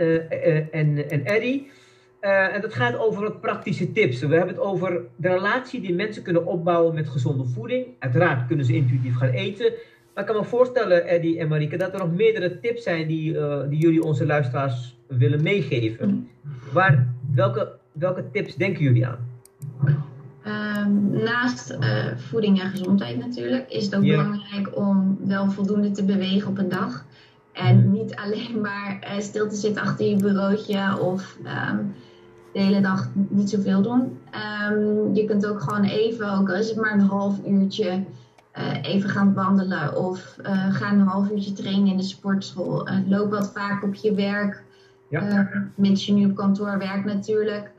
en, 0.72 1.10
en 1.10 1.26
Eddie. 1.26 1.72
en 2.20 2.62
dat 2.62 2.74
gaat 2.74 2.98
over 2.98 3.22
wat 3.22 3.42
praktische 3.42 3.92
tips. 3.92 4.20
We 4.20 4.36
hebben 4.36 4.56
het 4.56 4.64
over 4.64 5.02
de 5.16 5.30
relatie 5.30 5.82
die 5.82 5.94
mensen 5.94 6.24
kunnen 6.24 6.46
opbouwen 6.46 6.94
met 6.94 7.10
gezonde 7.10 7.46
voeding. 7.46 7.86
Uiteraard 8.00 8.48
kunnen 8.48 8.66
ze 8.66 8.74
intuïtief 8.74 9.16
gaan 9.16 9.30
eten. 9.30 9.74
Maar 10.14 10.24
ik 10.28 10.34
kan 10.34 10.44
me 10.44 10.48
voorstellen, 10.48 11.08
Eddie 11.08 11.40
en 11.40 11.48
Marieke, 11.48 11.78
dat 11.78 11.94
er 11.94 12.00
nog 12.00 12.12
meerdere 12.12 12.60
tips 12.60 12.84
zijn 12.84 13.08
die, 13.08 13.34
uh, 13.34 13.62
die 13.70 13.80
jullie 13.80 14.04
onze 14.04 14.26
luisteraars 14.26 14.98
willen 15.08 15.44
meegeven. 15.44 16.30
Waar, 16.74 17.14
welke, 17.36 17.72
welke 17.92 18.32
tips 18.32 18.56
denken 18.56 18.84
jullie 18.84 19.08
aan? 19.08 19.29
Um, 20.50 21.10
naast 21.24 21.78
uh, 21.80 22.06
voeding 22.16 22.62
en 22.62 22.70
gezondheid 22.70 23.18
natuurlijk, 23.18 23.70
is 23.70 23.86
het 23.86 23.96
ook 23.96 24.02
belangrijk 24.02 24.78
om 24.78 25.18
wel 25.24 25.52
voldoende 25.52 25.92
te 25.92 26.06
bewegen 26.06 26.50
op 26.50 26.58
een 26.58 26.70
dag. 26.70 27.06
En 27.54 27.92
niet 27.92 28.16
alleen 28.16 28.62
maar 28.62 29.00
uh, 29.04 29.20
stil 29.20 29.50
te 29.50 29.56
zitten 29.56 29.82
achter 29.82 30.06
je 30.06 30.16
bureautje 30.16 31.00
of 31.00 31.38
um, 31.70 31.94
de 32.54 32.60
hele 32.60 32.82
dag 32.82 33.10
niet 33.14 33.50
zoveel 33.50 33.82
doen. 33.82 34.18
Um, 34.70 35.16
je 35.16 35.26
kunt 35.26 35.46
ook 35.46 35.62
gewoon 35.62 35.84
even, 35.84 36.38
ook 36.38 36.50
al 36.50 36.56
is 36.56 36.70
het 36.70 36.78
maar 36.78 36.94
een 36.94 37.00
half 37.00 37.40
uurtje, 37.48 38.04
uh, 38.58 38.84
even 38.84 39.10
gaan 39.10 39.34
wandelen 39.34 39.98
of 39.98 40.36
uh, 40.42 40.74
ga 40.74 40.92
een 40.92 41.00
half 41.00 41.32
uurtje 41.32 41.54
trainen 41.54 41.88
in 41.88 41.98
de 41.98 42.04
sportschool. 42.04 42.88
Loop 43.08 43.32
wat 43.32 43.52
vaak 43.52 43.84
op 43.84 43.96
je 43.96 44.14
werk. 44.14 44.64
Ja. 45.10 45.50
Mits 45.76 46.06
je 46.06 46.14
nu 46.14 46.26
op 46.26 46.36
kantoor 46.36 46.78
werkt 46.78 47.06
natuurlijk. 47.06 47.72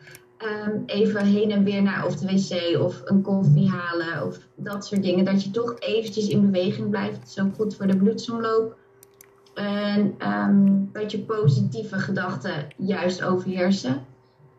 Um, 0.45 0.83
even 0.87 1.27
heen 1.27 1.51
en 1.51 1.65
weer 1.65 1.83
naar 1.83 2.07
of 2.07 2.17
de 2.17 2.27
wc 2.27 2.81
of 2.83 3.03
een 3.05 3.23
koffie 3.23 3.69
halen 3.69 4.27
of 4.27 4.39
dat 4.55 4.87
soort 4.87 5.03
dingen. 5.03 5.25
Dat 5.25 5.45
je 5.45 5.51
toch 5.51 5.77
eventjes 5.79 6.29
in 6.29 6.51
beweging 6.51 6.91
blijft. 6.91 7.19
Dat 7.19 7.29
is 7.29 7.41
ook 7.41 7.55
goed 7.55 7.77
voor 7.77 7.87
de 7.87 7.97
bloedsomloop. 7.97 8.77
En 9.55 10.15
um, 10.29 10.89
dat 10.93 11.11
je 11.11 11.19
positieve 11.19 11.99
gedachten 11.99 12.67
juist 12.77 13.25
overheersen 13.25 14.05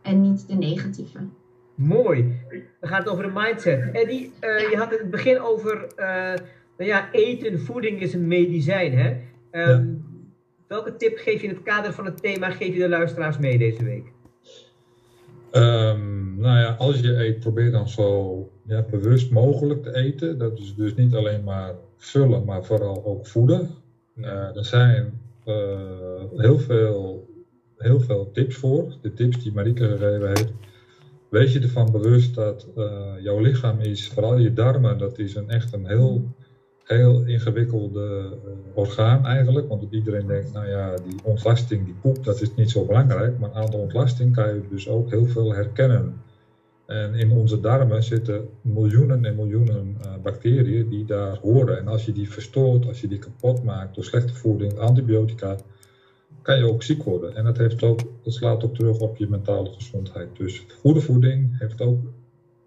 en 0.01 0.21
niet 0.21 0.47
de 0.47 0.55
negatieve. 0.55 1.19
Mooi. 1.75 2.39
Dan 2.79 2.89
gaat 2.89 3.03
het 3.03 3.09
over 3.09 3.23
de 3.23 3.31
mindset. 3.33 3.89
Eddie, 3.91 4.31
uh, 4.41 4.69
je 4.69 4.77
had 4.77 4.91
het 4.91 5.09
begin 5.09 5.39
over, 5.39 5.87
uh, 5.97 6.05
nou 6.77 6.89
ja, 6.89 7.11
eten, 7.11 7.59
voeding 7.59 8.01
is 8.01 8.13
een 8.13 8.27
medicijn, 8.27 8.97
hè? 8.97 9.17
Um, 9.51 10.09
Welke 10.67 10.95
tip 10.95 11.17
geef 11.17 11.41
je 11.41 11.47
in 11.47 11.53
het 11.53 11.63
kader 11.63 11.93
van 11.93 12.05
het 12.05 12.21
thema, 12.21 12.49
geef 12.49 12.73
je 12.73 12.79
de 12.79 12.89
luisteraars 12.89 13.37
mee 13.37 13.57
deze 13.57 13.83
week? 13.83 14.11
Um, 15.53 16.39
nou 16.39 16.59
ja, 16.59 16.75
als 16.77 16.99
je 16.99 17.25
eet, 17.25 17.39
probeer 17.39 17.71
dan 17.71 17.89
zo 17.89 18.49
ja, 18.65 18.85
bewust 18.89 19.31
mogelijk 19.31 19.83
te 19.83 19.95
eten. 19.95 20.37
Dat 20.37 20.59
is 20.59 20.75
dus 20.75 20.95
niet 20.95 21.15
alleen 21.15 21.43
maar 21.43 21.75
vullen, 21.97 22.45
maar 22.45 22.63
vooral 22.65 23.05
ook 23.05 23.27
voeden. 23.27 23.69
Uh, 24.15 24.55
er 24.55 24.65
zijn 24.65 25.21
uh, 25.45 26.23
heel, 26.35 26.59
veel, 26.59 27.29
heel 27.77 27.99
veel 27.99 28.31
tips 28.31 28.55
voor. 28.55 28.97
De 29.01 29.13
tips 29.13 29.43
die 29.43 29.53
Marike 29.53 29.87
gegeven 29.87 30.27
heeft. 30.27 30.53
Wees 31.29 31.53
je 31.53 31.59
ervan 31.59 31.91
bewust 31.91 32.35
dat 32.35 32.67
uh, 32.77 33.13
jouw 33.19 33.39
lichaam 33.39 33.79
is, 33.79 34.07
vooral 34.07 34.37
je 34.37 34.53
darmen, 34.53 34.97
dat 34.97 35.19
is 35.19 35.35
een, 35.35 35.49
echt 35.49 35.73
een 35.73 35.87
heel 35.87 36.35
heel 36.97 37.23
ingewikkelde 37.23 38.37
uh, 38.45 38.51
orgaan 38.73 39.25
eigenlijk. 39.25 39.67
Want 39.67 39.83
iedereen 39.89 40.27
denkt, 40.27 40.53
nou 40.53 40.67
ja, 40.67 40.95
die 40.95 41.19
ontlasting, 41.23 41.85
die 41.85 41.95
poep, 42.01 42.23
dat 42.23 42.41
is 42.41 42.55
niet 42.55 42.69
zo 42.71 42.85
belangrijk. 42.85 43.39
Maar 43.39 43.51
aan 43.51 43.69
de 43.69 43.77
ontlasting 43.77 44.35
kan 44.35 44.53
je 44.53 44.61
dus 44.69 44.89
ook 44.89 45.09
heel 45.09 45.25
veel 45.25 45.53
herkennen. 45.53 46.21
En 46.85 47.13
in 47.13 47.31
onze 47.31 47.59
darmen 47.59 48.03
zitten 48.03 48.49
miljoenen 48.61 49.25
en 49.25 49.35
miljoenen 49.35 49.97
uh, 50.01 50.11
bacteriën 50.23 50.89
die 50.89 51.05
daar 51.05 51.37
horen. 51.41 51.77
En 51.77 51.87
als 51.87 52.05
je 52.05 52.11
die 52.11 52.29
verstoort, 52.29 52.87
als 52.87 53.01
je 53.01 53.07
die 53.07 53.19
kapot 53.19 53.63
maakt 53.63 53.95
door 53.95 54.03
slechte 54.03 54.33
voeding, 54.33 54.77
antibiotica, 54.77 55.55
kan 56.41 56.57
je 56.57 56.69
ook 56.69 56.83
ziek 56.83 57.03
worden. 57.03 57.35
En 57.35 57.43
dat, 57.43 57.57
heeft 57.57 57.83
ook, 57.83 57.99
dat 58.23 58.33
slaat 58.33 58.63
ook 58.63 58.75
terug 58.75 58.99
op 58.99 59.17
je 59.17 59.29
mentale 59.29 59.69
gezondheid. 59.69 60.27
Dus 60.37 60.65
goede 60.79 61.01
voeding 61.01 61.59
heeft 61.59 61.81
ook 61.81 61.99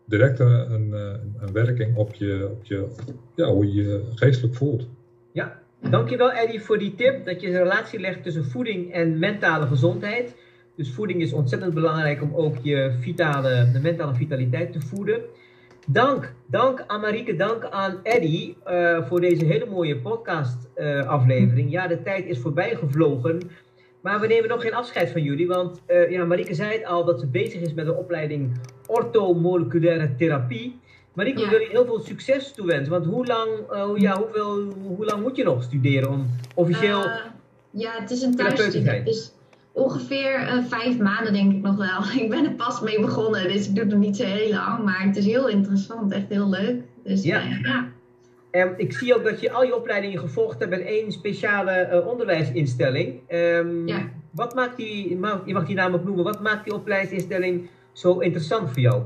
direct 0.05 0.39
een, 0.39 0.73
een, 0.73 0.93
een, 1.41 1.53
werking 1.53 1.97
op, 1.97 2.15
je, 2.15 2.49
op 2.51 2.65
je, 2.65 2.87
ja, 3.35 3.47
hoe 3.47 3.75
je 3.75 3.83
je 3.83 4.03
geestelijk 4.15 4.55
voelt. 4.55 4.89
Ja, 5.33 5.59
dankjewel 5.91 6.33
Eddie 6.33 6.61
voor 6.61 6.79
die 6.79 6.95
tip 6.95 7.25
dat 7.25 7.41
je 7.41 7.47
een 7.47 7.59
relatie 7.59 8.01
legt 8.01 8.23
tussen 8.23 8.45
voeding 8.45 8.93
en 8.93 9.19
mentale 9.19 9.67
gezondheid. 9.67 10.35
Dus 10.77 10.91
voeding 10.91 11.21
is 11.21 11.33
ontzettend 11.33 11.75
belangrijk 11.75 12.23
om 12.23 12.35
ook 12.35 12.57
je 12.63 12.97
vitale, 13.01 13.71
de 13.73 13.81
mentale 13.81 14.15
vitaliteit 14.15 14.73
te 14.73 14.81
voeden. 14.81 15.21
Dank, 15.87 16.33
dank 16.47 16.85
aan 16.87 17.01
Marieke, 17.01 17.37
dank 17.37 17.65
aan 17.65 18.01
Eddie 18.03 18.57
uh, 18.67 19.07
voor 19.07 19.21
deze 19.21 19.45
hele 19.45 19.67
mooie 19.67 19.97
podcast 19.97 20.69
uh, 20.77 21.07
aflevering. 21.07 21.71
Ja, 21.71 21.87
de 21.87 22.03
tijd 22.03 22.27
is 22.27 22.39
voorbij 22.39 22.75
gevlogen. 22.75 23.41
Maar 24.05 24.21
we 24.21 24.27
nemen 24.27 24.49
nog 24.49 24.63
geen 24.63 24.75
afscheid 24.75 25.11
van 25.11 25.23
jullie, 25.23 25.47
want 25.47 25.81
uh, 25.87 26.11
ja, 26.11 26.25
Marieke 26.25 26.55
zei 26.55 26.73
het 26.73 26.85
al 26.85 27.05
dat 27.05 27.21
ze 27.21 27.27
bezig 27.27 27.61
is 27.61 27.75
met 27.75 27.87
de 27.87 27.95
opleiding 27.95 28.53
orthomoleculaire 28.87 30.15
therapie. 30.15 30.79
Marieke, 31.13 31.41
ja. 31.41 31.49
wil 31.49 31.61
je 31.61 31.69
heel 31.71 31.85
veel 31.85 32.01
succes 32.01 32.53
toewensen, 32.53 32.93
want 32.93 33.07
hoe 33.07 33.27
lang, 33.27 33.51
uh, 33.73 34.01
ja, 34.01 34.19
hoeveel, 34.19 34.73
hoe 34.97 35.05
lang 35.05 35.23
moet 35.23 35.37
je 35.37 35.45
nog 35.45 35.63
studeren 35.63 36.11
om 36.11 36.27
officieel 36.55 37.05
uh, 37.05 37.15
Ja, 37.71 37.91
het 38.01 38.11
is 38.11 38.23
een 38.23 38.37
thuisstudie, 38.37 39.03
dus 39.03 39.33
ongeveer 39.73 40.63
vijf 40.69 40.99
maanden 40.99 41.33
denk 41.33 41.53
ik 41.53 41.63
nog 41.63 41.77
wel. 41.77 42.13
Ik 42.23 42.31
ben 42.31 42.45
er 42.45 42.55
pas 42.55 42.81
mee 42.81 43.01
begonnen, 43.01 43.43
dus 43.53 43.69
ik 43.69 43.75
doe 43.75 43.85
het 43.85 43.99
niet 43.99 44.17
zo 44.17 44.25
heel 44.25 44.51
lang, 44.51 44.85
maar 44.85 45.03
het 45.03 45.17
is 45.17 45.27
heel 45.27 45.49
interessant, 45.49 46.13
echt 46.13 46.29
heel 46.29 46.49
leuk. 46.49 46.83
Dus 47.05 47.23
ja. 47.23 47.41
ja. 47.63 47.89
En 48.55 48.75
ik 48.77 48.93
zie 48.93 49.15
ook 49.15 49.25
dat 49.25 49.41
je 49.41 49.53
al 49.53 49.63
je 49.63 49.77
opleidingen 49.77 50.19
gevolgd 50.19 50.59
hebt 50.59 50.73
in 50.73 50.87
één 50.87 51.13
speciale 51.13 51.89
uh, 51.93 52.07
onderwijsinstelling. 52.07 53.21
Um, 53.29 53.87
ja. 53.87 54.09
Wat 54.31 54.55
maakt 54.55 54.77
die, 54.77 55.09
je 55.45 55.53
mag 55.53 55.67
die 55.67 55.75
naam 55.75 55.95
ook 55.95 56.05
noemen, 56.05 56.25
wat 56.25 56.41
maakt 56.41 56.65
die 56.65 56.75
opleidingsinstelling 56.75 57.69
zo 57.93 58.19
interessant 58.19 58.71
voor 58.71 58.81
jou? 58.81 59.03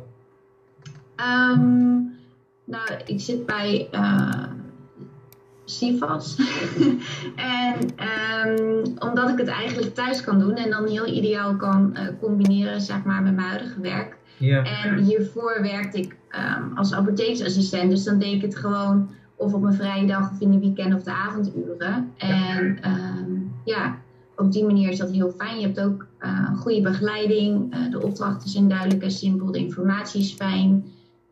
Um, 1.52 2.14
nou, 2.64 2.88
ik 3.06 3.20
zit 3.20 3.46
bij 3.46 3.88
uh, 3.92 4.42
CIFAS. 5.64 6.36
en 7.36 7.78
um, 8.48 8.82
omdat 8.98 9.28
ik 9.28 9.38
het 9.38 9.48
eigenlijk 9.48 9.94
thuis 9.94 10.24
kan 10.24 10.38
doen 10.38 10.54
en 10.54 10.70
dan 10.70 10.86
heel 10.86 11.06
ideaal 11.06 11.56
kan 11.56 11.90
uh, 11.94 12.00
combineren 12.20 12.80
zeg 12.80 13.04
maar, 13.04 13.22
met 13.22 13.34
mijn 13.34 13.48
huidige 13.48 13.80
werk. 13.80 14.16
Ja. 14.36 14.64
En 14.64 14.98
hiervoor 14.98 15.58
werkte 15.62 15.98
ik 15.98 16.16
als 16.74 16.94
apotheeksassistent, 16.94 17.90
dus 17.90 18.04
dan 18.04 18.18
deed 18.18 18.34
ik 18.34 18.42
het 18.42 18.56
gewoon 18.56 19.16
of 19.38 19.54
op 19.54 19.62
een 19.62 19.74
vrije 19.74 20.06
dag 20.06 20.30
of 20.30 20.40
in 20.40 20.50
de 20.50 20.58
weekend 20.58 20.94
of 20.94 21.02
de 21.02 21.12
avonduren. 21.12 22.12
En 22.16 22.78
um, 22.84 23.52
ja, 23.64 23.98
op 24.36 24.52
die 24.52 24.64
manier 24.64 24.90
is 24.90 24.98
dat 24.98 25.10
heel 25.10 25.30
fijn. 25.30 25.60
Je 25.60 25.66
hebt 25.66 25.80
ook 25.80 26.06
uh, 26.20 26.56
goede 26.56 26.80
begeleiding. 26.80 27.74
Uh, 27.74 27.90
de 27.90 28.02
opdrachten 28.02 28.50
zijn 28.50 28.68
duidelijk 28.68 29.02
en 29.02 29.10
simpel. 29.10 29.52
De 29.52 29.58
informatie 29.58 30.20
is 30.20 30.32
fijn. 30.32 30.84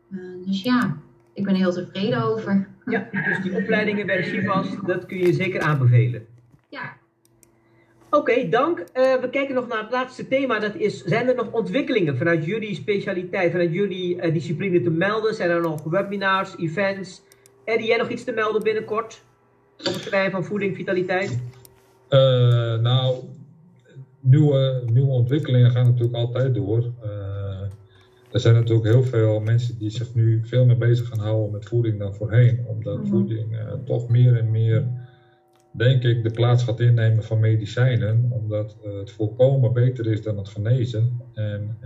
Uh, 0.09 0.19
dus 0.45 0.61
ja, 0.61 0.97
ik 1.33 1.43
ben 1.43 1.53
er 1.53 1.59
heel 1.59 1.73
tevreden 1.73 2.23
over. 2.23 2.67
Ja, 2.85 3.07
dus 3.11 3.41
die 3.41 3.55
opleidingen 3.55 4.05
bij 4.05 4.23
Chivas, 4.23 4.67
dat 4.85 5.05
kun 5.05 5.17
je 5.17 5.33
zeker 5.33 5.61
aanbevelen. 5.61 6.25
Ja. 6.69 6.95
Oké, 8.09 8.17
okay, 8.17 8.49
dank. 8.49 8.77
we 8.93 9.27
kijken 9.31 9.55
nog 9.55 9.67
naar 9.67 9.81
het 9.81 9.91
laatste 9.91 10.27
thema. 10.27 10.59
Dat 10.59 10.75
is, 10.75 11.03
zijn 11.03 11.27
er 11.27 11.35
nog 11.35 11.51
ontwikkelingen 11.51 12.17
vanuit 12.17 12.45
jullie 12.45 12.75
specialiteit, 12.75 13.51
vanuit 13.51 13.73
jullie 13.73 14.31
discipline 14.31 14.81
te 14.81 14.89
melden? 14.89 15.35
Zijn 15.35 15.49
er 15.49 15.61
nog 15.61 15.83
webinars, 15.83 16.57
events, 16.57 17.21
Eddie, 17.67 17.87
jij 17.87 17.97
nog 17.97 18.09
iets 18.09 18.23
te 18.23 18.31
melden 18.31 18.63
binnenkort? 18.63 19.23
Op 19.77 19.85
het 19.85 20.01
terrein 20.01 20.31
van 20.31 20.43
voeding, 20.43 20.75
vitaliteit? 20.75 21.39
Uh, 22.09 22.19
nou, 22.79 23.23
nieuwe, 24.19 24.83
nieuwe 24.93 25.11
ontwikkelingen 25.11 25.71
gaan 25.71 25.85
natuurlijk 25.85 26.15
altijd 26.15 26.55
door. 26.55 26.91
Uh, 27.03 27.61
er 28.31 28.39
zijn 28.39 28.53
natuurlijk 28.53 28.87
heel 28.87 29.03
veel 29.03 29.39
mensen 29.39 29.77
die 29.77 29.89
zich 29.89 30.15
nu 30.15 30.41
veel 30.43 30.65
meer 30.65 30.77
bezig 30.77 31.07
gaan 31.07 31.19
houden 31.19 31.51
met 31.51 31.65
voeding 31.65 31.99
dan 31.99 32.15
voorheen. 32.15 32.65
Omdat 32.67 32.95
mm-hmm. 32.95 33.11
voeding 33.11 33.51
uh, 33.51 33.73
toch 33.85 34.09
meer 34.09 34.37
en 34.37 34.51
meer, 34.51 34.87
denk 35.71 36.03
ik, 36.03 36.23
de 36.23 36.31
plaats 36.31 36.63
gaat 36.63 36.79
innemen 36.79 37.23
van 37.23 37.39
medicijnen. 37.39 38.27
Omdat 38.31 38.77
het 38.83 39.11
voorkomen 39.11 39.73
beter 39.73 40.07
is 40.07 40.21
dan 40.21 40.37
het 40.37 40.49
genezen. 40.49 41.21
En 41.33 41.77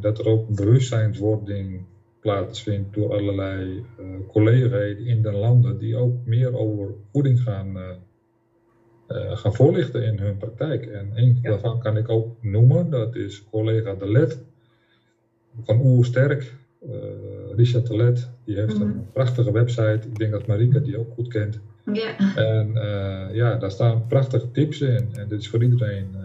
dat 0.00 0.18
er 0.18 0.26
ook 0.26 0.48
een 0.48 0.54
bewustzijnswording 0.54 1.84
plaatsvindt 2.26 2.94
door 2.94 3.12
allerlei 3.12 3.84
uh, 4.00 4.06
collega's 4.28 4.98
in 4.98 5.22
de 5.22 5.32
landen 5.32 5.78
die 5.78 5.96
ook 5.96 6.14
meer 6.24 6.56
over 6.56 6.94
voeding 7.12 7.40
gaan, 7.40 7.76
uh, 7.76 7.82
uh, 9.08 9.36
gaan 9.36 9.54
voorlichten 9.54 10.04
in 10.04 10.18
hun 10.18 10.36
praktijk. 10.36 10.86
En 10.86 11.12
een 11.14 11.38
ja. 11.42 11.50
daarvan 11.50 11.80
kan 11.80 11.96
ik 11.96 12.08
ook 12.08 12.42
noemen, 12.42 12.90
dat 12.90 13.14
is 13.14 13.44
collega 13.50 13.94
De 13.94 14.10
Let 14.10 14.44
van 15.64 15.80
Oersterk. 15.80 16.54
Richard 17.56 17.86
De 17.86 17.96
Let, 17.96 18.30
die 18.44 18.56
heeft 18.56 18.80
een 18.80 18.88
mhm. 18.88 18.98
prachtige 19.12 19.52
website. 19.52 20.00
Ik 20.08 20.18
denk 20.18 20.32
dat 20.32 20.46
Marika 20.46 20.78
die 20.78 20.98
ook 20.98 21.12
goed 21.14 21.28
kent. 21.28 21.60
Ja. 21.92 22.36
En 22.36 22.72
ja, 23.32 23.56
daar 23.56 23.70
staan 23.70 24.06
prachtige 24.06 24.50
tips 24.50 24.80
in. 24.80 25.08
En 25.12 25.28
dit 25.28 25.40
is 25.40 25.48
voor 25.48 25.62
iedereen 25.62 26.16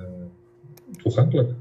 toegankelijk. 0.97 1.51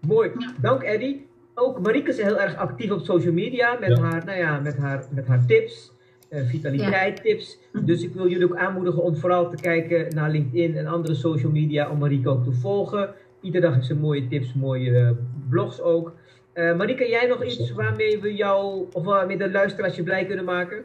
Mooi, 0.00 0.30
dank 0.60 0.82
Eddie 0.82 1.27
ook 1.58 1.80
Marieke 1.80 2.10
is 2.10 2.22
heel 2.22 2.40
erg 2.40 2.56
actief 2.56 2.90
op 2.90 3.04
social 3.04 3.32
media 3.32 3.76
met, 3.80 3.98
haar, 3.98 4.24
nou 4.24 4.38
ja, 4.38 4.60
met, 4.60 4.76
haar, 4.76 5.04
met 5.10 5.26
haar 5.26 5.46
tips, 5.46 5.92
uh, 6.30 6.40
vitaliteit 6.46 7.22
tips. 7.22 7.58
Dus 7.84 8.02
ik 8.02 8.14
wil 8.14 8.28
jullie 8.28 8.44
ook 8.44 8.56
aanmoedigen 8.56 9.02
om 9.02 9.16
vooral 9.16 9.50
te 9.50 9.56
kijken 9.56 10.14
naar 10.14 10.30
LinkedIn 10.30 10.76
en 10.76 10.86
andere 10.86 11.14
social 11.14 11.52
media 11.52 11.90
om 11.90 11.98
Marieke 11.98 12.28
ook 12.28 12.44
te 12.44 12.52
volgen. 12.52 13.14
Iedere 13.40 13.66
dag 13.66 13.74
heeft 13.74 13.86
ze 13.86 13.94
mooie 13.94 14.28
tips, 14.28 14.54
mooie 14.54 14.90
uh, 14.90 15.10
blogs 15.48 15.80
ook. 15.80 16.12
Uh, 16.54 16.76
Marieke, 16.76 17.08
jij 17.08 17.26
nog 17.26 17.44
iets 17.44 17.72
waarmee 17.72 18.20
we 18.20 18.34
jou, 18.34 18.86
of 18.92 19.04
waarmee 19.04 19.36
de 19.36 19.50
luisteraars 19.50 19.96
je 19.96 20.02
blij 20.02 20.26
kunnen 20.26 20.44
maken? 20.44 20.84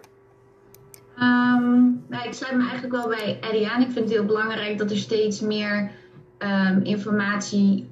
Um, 1.19 2.03
nou, 2.09 2.27
ik 2.27 2.33
sluit 2.33 2.55
me 2.55 2.61
eigenlijk 2.61 2.93
wel 2.93 3.07
bij 3.07 3.37
Eddie 3.41 3.67
aan. 3.67 3.81
Ik 3.81 3.91
vind 3.91 4.05
het 4.05 4.13
heel 4.13 4.25
belangrijk 4.25 4.77
dat 4.77 4.91
er 4.91 4.97
steeds 4.97 5.41
meer 5.41 5.91
um, 6.43 6.83
informatie 6.83 7.89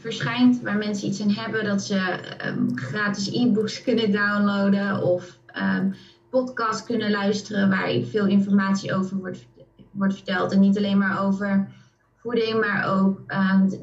verschijnt, 0.00 0.60
waar 0.62 0.76
mensen 0.76 1.08
iets 1.08 1.22
aan 1.22 1.30
hebben, 1.30 1.64
dat 1.64 1.82
ze 1.82 2.18
um, 2.46 2.78
gratis 2.78 3.32
e-books 3.32 3.82
kunnen 3.82 4.12
downloaden 4.12 5.02
of 5.02 5.38
um, 5.78 5.94
podcasts 6.30 6.84
kunnen 6.84 7.10
luisteren 7.10 7.68
waar 7.68 7.90
veel 8.02 8.26
informatie 8.26 8.94
over 8.94 9.16
wordt, 9.16 9.46
wordt 9.90 10.14
verteld. 10.14 10.52
En 10.52 10.60
niet 10.60 10.76
alleen 10.76 10.98
maar 10.98 11.24
over 11.24 11.68
voeding, 12.16 12.60
maar 12.60 13.00
ook 13.00 13.20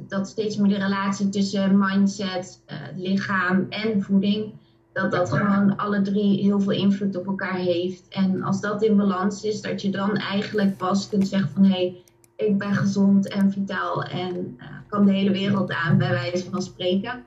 dat 0.07 0.27
steeds 0.27 0.57
meer 0.57 0.69
de 0.69 0.83
relatie 0.83 1.29
tussen 1.29 1.77
mindset, 1.77 2.61
uh, 2.67 2.75
lichaam 2.95 3.65
en 3.69 4.01
voeding, 4.01 4.53
dat 4.93 5.11
dat 5.11 5.29
gewoon 5.29 5.75
alle 5.75 6.01
drie 6.01 6.41
heel 6.41 6.59
veel 6.59 6.71
invloed 6.71 7.17
op 7.17 7.27
elkaar 7.27 7.55
heeft. 7.55 8.07
En 8.09 8.43
als 8.43 8.61
dat 8.61 8.83
in 8.83 8.97
balans 8.97 9.43
is, 9.43 9.61
dat 9.61 9.81
je 9.81 9.89
dan 9.89 10.15
eigenlijk 10.15 10.77
pas 10.77 11.09
kunt 11.09 11.27
zeggen 11.27 11.49
van 11.49 11.63
hé, 11.63 11.69
hey, 11.69 12.03
ik 12.37 12.57
ben 12.57 12.73
gezond 12.73 13.27
en 13.29 13.51
vitaal 13.51 14.03
en 14.03 14.57
uh, 14.59 14.65
kan 14.87 15.05
de 15.05 15.11
hele 15.11 15.31
wereld 15.31 15.71
aan, 15.71 15.97
bij 15.97 16.09
wijze 16.09 16.49
van 16.49 16.61
spreken. 16.61 17.23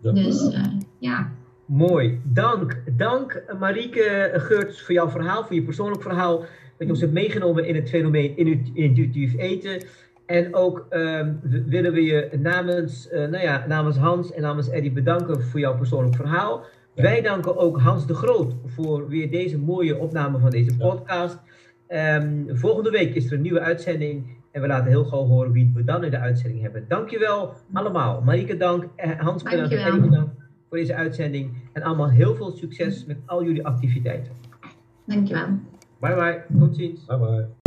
Dus 0.00 0.52
uh, 0.52 0.64
ja. 0.98 1.30
Mooi, 1.64 2.20
dank. 2.24 2.82
Dank 2.96 3.42
Marieke 3.58 4.30
Geurts 4.34 4.82
voor 4.82 4.94
jouw 4.94 5.08
verhaal, 5.08 5.44
voor 5.44 5.54
je 5.54 5.62
persoonlijk 5.62 6.02
verhaal. 6.02 6.38
Dat 6.38 6.48
je 6.78 6.88
ons 6.88 7.00
hebt 7.00 7.12
meegenomen 7.12 7.66
in 7.66 7.74
het 7.74 7.88
fenomeen 7.88 8.36
intuïtief 8.74 9.36
eten. 9.36 9.84
En 10.26 10.54
ook 10.54 10.86
um, 10.90 11.40
willen 11.66 11.92
we 11.92 12.02
je 12.02 12.28
namens, 12.38 13.08
uh, 13.12 13.18
nou 13.18 13.42
ja, 13.42 13.64
namens 13.68 13.96
Hans 13.96 14.32
en 14.32 14.42
namens 14.42 14.68
Eddie 14.68 14.92
bedanken 14.92 15.42
voor 15.42 15.60
jouw 15.60 15.76
persoonlijk 15.76 16.16
verhaal. 16.16 16.64
Wij 16.94 17.22
danken 17.22 17.56
ook 17.56 17.80
Hans 17.80 18.06
de 18.06 18.14
Groot 18.14 18.54
voor 18.66 19.08
weer 19.08 19.30
deze 19.30 19.58
mooie 19.58 19.98
opname 19.98 20.38
van 20.38 20.50
deze 20.50 20.76
podcast. 20.76 21.38
Ehm, 21.86 22.56
volgende 22.56 22.90
week 22.90 23.14
is 23.14 23.26
er 23.26 23.32
een 23.32 23.40
nieuwe 23.40 23.60
uitzending. 23.60 24.39
En 24.50 24.60
we 24.60 24.66
laten 24.66 24.90
heel 24.90 25.04
gauw 25.04 25.26
horen 25.26 25.52
wie 25.52 25.70
we 25.74 25.84
dan 25.84 26.04
in 26.04 26.10
de 26.10 26.18
uitzending 26.18 26.62
hebben. 26.62 26.84
Dankjewel 26.88 27.54
allemaal. 27.72 28.22
Marieke 28.22 28.56
dank. 28.56 28.84
Hans 29.18 29.42
bedankt. 29.42 29.72
En 29.72 30.00
bedankt 30.00 30.34
voor 30.68 30.78
deze 30.78 30.94
uitzending. 30.94 31.54
En 31.72 31.82
allemaal 31.82 32.10
heel 32.10 32.34
veel 32.34 32.50
succes 32.50 33.04
met 33.04 33.18
al 33.26 33.44
jullie 33.44 33.66
activiteiten. 33.66 34.32
Dankjewel. 35.04 35.46
Bye 36.00 36.14
bye. 36.14 36.58
Tot 36.58 36.76
ziens. 36.76 37.06
Bye 37.06 37.18
bye. 37.18 37.59